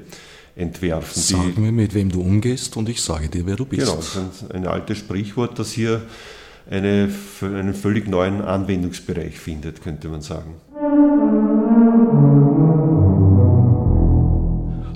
[0.57, 1.23] entwerfen.
[1.23, 3.83] Sag mir, mit wem du umgehst und ich sage dir, wer du bist.
[3.83, 6.03] Genau, das ist ein, ein altes Sprichwort, das hier
[6.71, 7.11] eine,
[7.43, 10.55] einen völlig neuen Anwendungsbereich findet, könnte man sagen.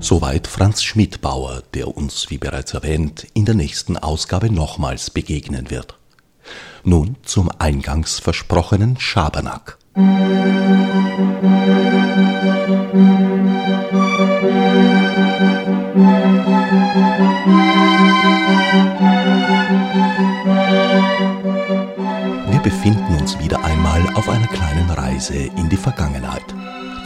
[0.08, 5.98] Soweit Franz Schmidbauer, der uns, wie bereits erwähnt, in der nächsten Ausgabe nochmals begegnen wird.
[6.84, 9.78] Nun zum eingangs versprochenen Schabernack.
[22.50, 26.54] Wir befinden uns wieder einmal auf einer kleinen Reise in die Vergangenheit.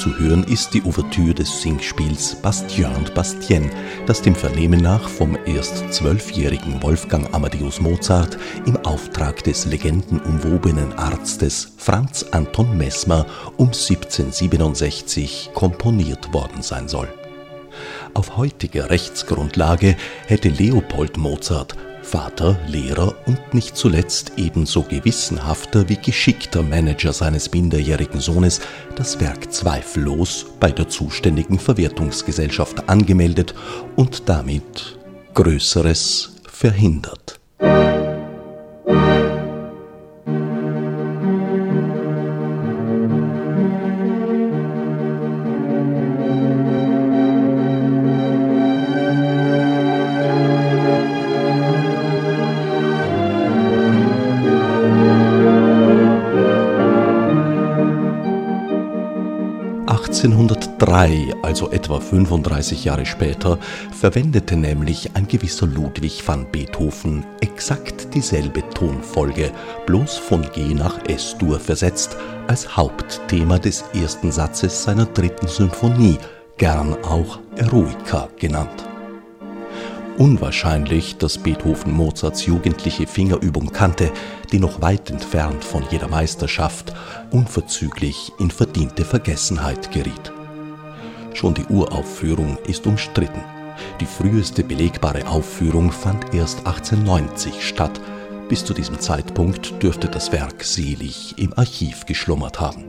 [0.01, 3.71] Zu hören ist die Ouvertüre des Singspiels Bastien und Bastien,
[4.07, 11.75] das dem Vernehmen nach vom erst zwölfjährigen Wolfgang Amadeus Mozart im Auftrag des legendenumwobenen Arztes
[11.77, 13.27] Franz Anton Messmer
[13.59, 17.13] um 1767 komponiert worden sein soll.
[18.15, 19.97] Auf heutiger Rechtsgrundlage
[20.27, 21.77] hätte Leopold Mozart
[22.11, 28.61] Vater, Lehrer und nicht zuletzt ebenso gewissenhafter wie geschickter Manager seines minderjährigen Sohnes
[28.97, 33.55] das Werk zweifellos bei der zuständigen Verwertungsgesellschaft angemeldet
[33.95, 34.99] und damit
[35.35, 37.39] Größeres verhindert.
[59.91, 63.59] 1803, also etwa 35 Jahre später,
[63.91, 69.51] verwendete nämlich ein gewisser Ludwig van Beethoven exakt dieselbe Tonfolge,
[69.87, 72.17] bloß von G nach S-Dur versetzt,
[72.47, 76.19] als Hauptthema des ersten Satzes seiner dritten Symphonie,
[76.57, 78.87] gern auch Eroica genannt.
[80.19, 84.13] Unwahrscheinlich, dass Beethoven Mozarts jugendliche Fingerübung kannte,
[84.53, 86.93] die noch weit entfernt von jeder Meisterschaft
[87.31, 90.33] unverzüglich in verdiente Vergessenheit geriet.
[91.35, 93.41] Schon die Uraufführung ist umstritten.
[94.01, 98.01] Die früheste belegbare Aufführung fand erst 1890 statt.
[98.49, 102.85] Bis zu diesem Zeitpunkt dürfte das Werk selig im Archiv geschlummert haben.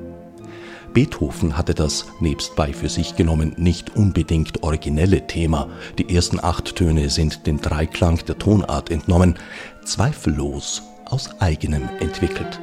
[0.94, 7.10] Beethoven hatte das, nebstbei für sich genommen, nicht unbedingt originelle Thema, die ersten acht Töne
[7.10, 9.40] sind dem Dreiklang der Tonart entnommen,
[9.86, 10.82] zweifellos
[11.12, 12.60] aus eigenem entwickelt.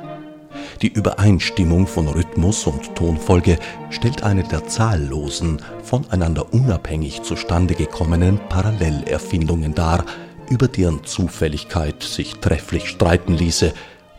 [0.83, 3.59] Die Übereinstimmung von Rhythmus und Tonfolge
[3.91, 10.05] stellt eine der zahllosen, voneinander unabhängig zustande gekommenen Parallelerfindungen dar,
[10.49, 13.73] über deren Zufälligkeit sich trefflich streiten ließe,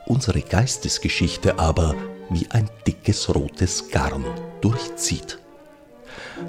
[0.05, 1.95] unsere Geistesgeschichte aber
[2.29, 4.25] wie ein dickes rotes Garn
[4.61, 5.39] durchzieht.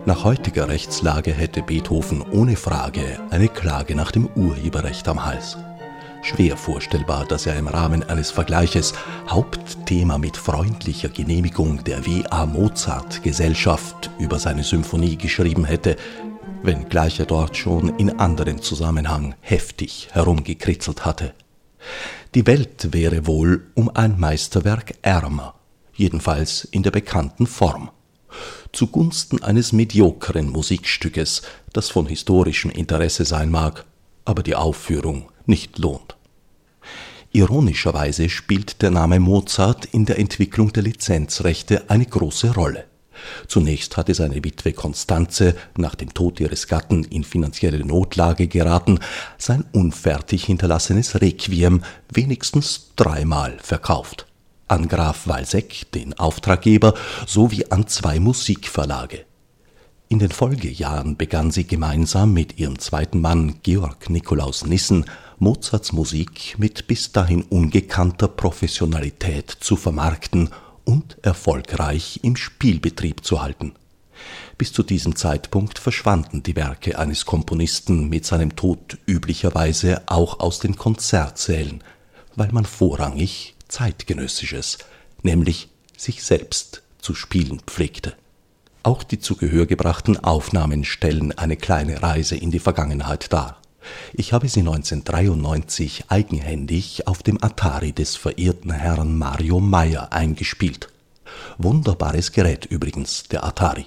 [0.06, 5.56] Nach heutiger Rechtslage hätte Beethoven ohne Frage eine Klage nach dem Urheberrecht am Hals.
[6.22, 8.92] Schwer vorstellbar, dass er im Rahmen eines Vergleiches
[9.28, 12.46] Hauptthema mit freundlicher Genehmigung der W.A.
[12.46, 15.96] Mozart Gesellschaft über seine Symphonie geschrieben hätte,
[16.62, 21.32] wenngleich er dort schon in anderen Zusammenhang heftig herumgekritzelt hatte.
[22.34, 25.54] Die Welt wäre wohl um ein Meisterwerk ärmer
[26.00, 27.90] jedenfalls in der bekannten Form.
[28.72, 31.42] Zugunsten eines mediokren Musikstückes,
[31.72, 33.84] das von historischem Interesse sein mag,
[34.24, 36.16] aber die Aufführung nicht lohnt.
[37.32, 42.86] Ironischerweise spielt der Name Mozart in der Entwicklung der Lizenzrechte eine große Rolle.
[43.46, 48.98] Zunächst hatte seine Witwe Constanze, nach dem Tod ihres Gatten in finanzielle Notlage geraten,
[49.36, 54.26] sein unfertig hinterlassenes Requiem wenigstens dreimal verkauft
[54.70, 56.94] an Graf Walseck, den Auftraggeber,
[57.26, 59.24] sowie an zwei Musikverlage.
[60.08, 65.06] In den Folgejahren begann sie gemeinsam mit ihrem zweiten Mann Georg Nikolaus Nissen
[65.42, 70.50] Mozarts Musik mit bis dahin ungekannter Professionalität zu vermarkten
[70.84, 73.72] und erfolgreich im Spielbetrieb zu halten.
[74.58, 80.58] Bis zu diesem Zeitpunkt verschwanden die Werke eines Komponisten mit seinem Tod üblicherweise auch aus
[80.58, 81.82] den Konzertsälen,
[82.36, 84.76] weil man vorrangig zeitgenössisches,
[85.22, 88.14] nämlich sich selbst zu spielen pflegte.
[88.82, 93.59] Auch die zu Gehör gebrachten Aufnahmen stellen eine kleine Reise in die Vergangenheit dar.
[94.12, 100.88] Ich habe sie 1993 eigenhändig auf dem Atari des verehrten Herrn Mario Meyer eingespielt.
[101.58, 103.86] Wunderbares Gerät übrigens, der Atari.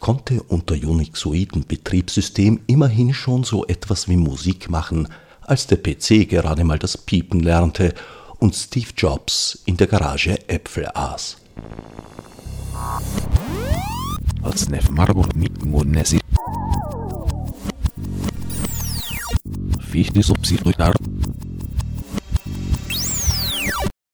[0.00, 5.08] Konnte unter Unixoiden Betriebssystem immerhin schon so etwas wie Musik machen,
[5.42, 7.94] als der PC gerade mal das Piepen lernte
[8.38, 11.36] und Steve Jobs in der Garage Äpfel aß.
[14.42, 15.64] Als Nef Marburg mit
[19.92, 20.76] Wichtig, um sich durch